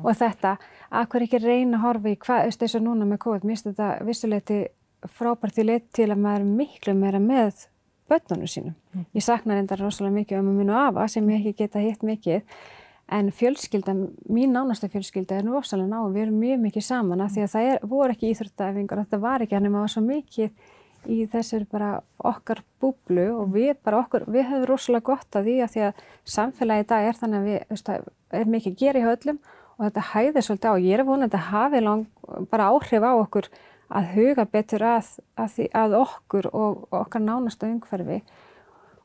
og 0.00 0.16
þetta, 0.16 0.54
að 0.88 1.10
hver 1.12 1.26
ekki 1.26 1.42
reyna 1.44 1.76
að 1.76 1.84
horfa 1.84 2.12
í 2.12 2.16
hvað, 2.24 2.46
veist, 2.48 2.64
eins 2.64 2.78
og 2.78 2.86
núna 2.86 3.08
með 3.10 3.22
COVID, 3.26 3.44
mér 3.44 3.58
finnst 3.58 3.68
þetta 3.68 3.90
vissuleiti 4.08 4.60
frábært 5.18 5.60
í 5.60 5.66
lit 5.66 5.88
til 5.96 6.08
að 6.08 6.24
maður 6.24 6.46
er 6.46 6.56
miklu 6.62 6.96
meira 6.96 7.20
með 7.20 7.66
börnunum 8.10 8.50
sínum. 8.50 8.74
Ég 9.14 9.24
sakna 9.24 9.56
reyndar 9.56 9.80
rosalega 9.80 10.16
mikið 10.16 10.40
um 10.40 10.50
að 10.50 10.60
mínu 10.60 10.76
afa 10.80 11.06
sem 11.08 11.28
ég 11.30 11.44
ekki 11.44 11.64
geta 11.64 11.82
hitt 11.84 12.02
mikið 12.06 12.42
en 13.10 13.30
fjölskylda, 13.34 13.94
mín 14.30 14.52
nánasta 14.54 14.88
fjölskylda 14.90 15.40
er 15.40 15.48
rosalega 15.50 15.90
ná, 15.90 16.02
við 16.14 16.26
erum 16.26 16.42
mjög 16.42 16.60
mikið 16.64 16.84
saman 16.86 17.24
af 17.24 17.32
því 17.34 17.44
að 17.44 17.54
það 17.54 17.70
er, 17.70 17.80
voru 17.92 18.14
ekki 18.14 18.30
íþróttaæfingar 18.30 19.02
þetta 19.02 19.20
var 19.22 19.44
ekki 19.44 19.56
hann 19.56 19.66
nema 19.66 19.82
var 19.82 19.90
svo 19.90 20.02
mikið 20.04 20.52
í 21.08 21.22
þessir 21.30 21.64
bara 21.70 22.00
okkar 22.18 22.60
búblu 22.82 23.26
og 23.38 23.54
við 23.54 23.72
bara 23.84 24.02
okkur, 24.02 24.26
við 24.28 24.50
höfum 24.50 24.66
rosalega 24.68 25.06
gott 25.12 25.38
að 25.38 25.48
því 25.48 25.56
að 25.64 25.72
því 25.74 25.86
að 25.86 26.04
samfélagi 26.34 26.84
í 26.84 26.88
dag 26.92 27.08
er 27.08 27.18
þannig 27.20 27.40
að 27.40 27.48
við, 27.48 27.58
veist, 27.70 27.88
það 27.88 28.40
er 28.40 28.52
mikið 28.54 28.78
gera 28.82 29.00
í 29.00 29.06
höllum 29.06 29.40
og 29.80 29.86
þetta 29.86 30.06
hæðir 30.10 30.46
svolítið 30.46 30.70
á, 30.70 30.84
ég 30.84 30.98
er 30.98 31.06
vonandi 31.08 31.38
að 31.38 31.48
hafi 31.54 31.80
lang, 31.80 32.06
bara 32.52 32.68
áhrif 32.68 33.06
á 33.06 33.12
okkur 33.16 33.48
að 33.90 34.10
huga 34.14 34.46
betur 34.46 34.84
að, 34.86 35.08
að, 35.40 35.54
því, 35.56 35.66
að 35.80 35.96
okkur 35.98 36.48
og 36.52 36.84
okkar 36.94 37.24
nánasta 37.24 37.70
umhverfi. 37.70 38.20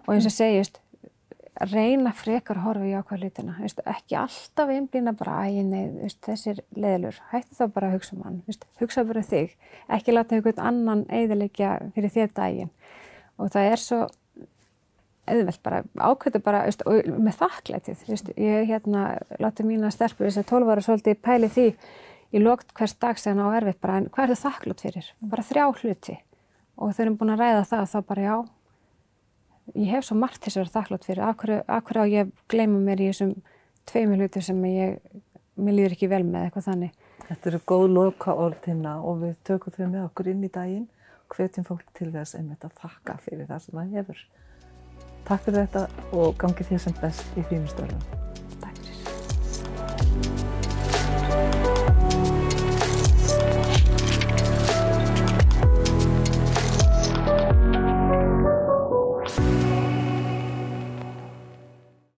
Og 0.06 0.12
eins 0.14 0.28
og 0.30 0.36
segist 0.36 0.82
reyna 1.62 2.12
frekar 2.16 2.60
að 2.60 2.66
horfa 2.68 2.88
í 2.90 2.94
ákvað 2.98 3.24
hlutina 3.24 3.56
veist, 3.62 3.80
ekki 3.88 4.18
alltaf 4.20 4.72
einblýna 4.72 5.14
bara 5.16 5.46
æ, 5.48 5.64
nei, 5.64 5.86
veist, 6.02 6.20
þessir 6.26 6.60
leðlur, 6.76 7.20
hætti 7.32 7.56
þá 7.56 7.66
bara 7.76 7.90
að 7.90 7.96
hugsa 7.96 8.16
um 8.18 8.26
hann, 8.26 8.42
veist, 8.50 8.66
hugsa 8.82 9.06
bara 9.08 9.24
um 9.24 9.30
þig. 9.30 9.56
Ekki 9.98 10.16
láta 10.16 10.36
einhvern 10.36 10.62
annan 10.72 11.06
eiðilegja 11.08 11.78
fyrir 11.96 12.14
þér 12.16 12.34
daginn. 12.36 12.74
Og 13.40 13.52
það 13.54 13.70
er 13.72 13.84
svo 13.84 14.02
auðvelt 15.26 15.62
bara, 15.66 15.84
ákveðu 15.96 16.42
bara 16.46 16.66
veist, 16.68 16.84
og 16.86 17.08
með 17.08 17.40
þakklætið 17.40 18.04
veist, 18.10 18.34
ég 18.38 18.68
hérna 18.70 19.06
láti 19.42 19.66
mína 19.66 19.94
stelpu 19.94 20.28
þess 20.28 20.44
að 20.44 20.52
12 20.52 20.74
ára 20.74 20.86
svolítið 20.86 21.24
pæli 21.24 21.50
því 21.56 21.70
í 22.36 22.42
lókt 22.44 22.76
hvers 22.78 22.98
dag 23.00 23.20
sem 23.22 23.40
á 23.40 23.48
erfitt 23.56 23.80
bara 23.82 24.02
en 24.02 24.12
hvað 24.12 24.28
er 24.28 24.36
það 24.36 24.44
þakklátt 24.44 24.86
fyrir? 24.86 25.10
Bara 25.32 25.48
þrjá 25.48 25.66
hluti. 25.80 26.20
Og 26.76 26.92
þau 26.92 27.02
erum 27.06 27.18
búin 27.20 27.34
að 27.34 27.42
ræða 27.46 27.66
það 27.72 27.90
þá 27.94 28.00
bara 28.12 28.28
já 28.28 28.36
ég 29.74 29.90
hef 29.92 30.06
svo 30.06 30.18
margt 30.20 30.44
þess 30.44 30.58
að 30.58 30.64
vera 30.64 30.76
þakklátt 30.76 31.08
fyrir 31.08 31.26
akkur, 31.26 31.56
akkur 31.66 32.02
á 32.02 32.04
ég 32.06 32.34
gleyma 32.52 32.82
mér 32.84 33.02
í 33.02 33.10
þessum 33.10 33.34
tveimur 33.90 34.22
hluti 34.22 34.44
sem 34.46 34.62
ég 34.70 35.00
mér 35.56 35.78
líður 35.80 35.96
ekki 35.98 36.12
vel 36.12 36.24
með 36.28 36.48
eitthvað 36.48 36.70
þannig 36.70 37.02
Þetta 37.26 37.50
eru 37.50 37.60
góð 37.66 37.86
loka 37.90 38.34
orðina 38.38 39.00
og 39.02 39.24
við 39.24 39.38
tökum 39.48 39.74
þau 39.74 39.86
með 39.88 40.04
okkur 40.04 40.30
inn 40.30 40.44
í 40.46 40.52
daginn 40.54 40.86
hvetjum 41.34 41.66
fólk 41.66 41.88
til 41.98 42.12
þess 42.14 42.38
einmitt 42.38 42.68
að 42.68 42.76
þakka 42.84 43.18
fyrir 43.24 43.50
það 43.50 43.64
sem 43.64 43.80
það 43.80 43.98
hefur. 43.98 44.22
Takk 45.26 45.48
fyrir 45.48 45.66
þetta 45.66 46.14
og 46.22 46.38
gangi 46.44 46.70
þér 46.70 46.86
sem 46.86 47.02
best 47.02 47.42
í 47.42 47.48
þínum 47.50 47.74
störfum. 47.74 48.25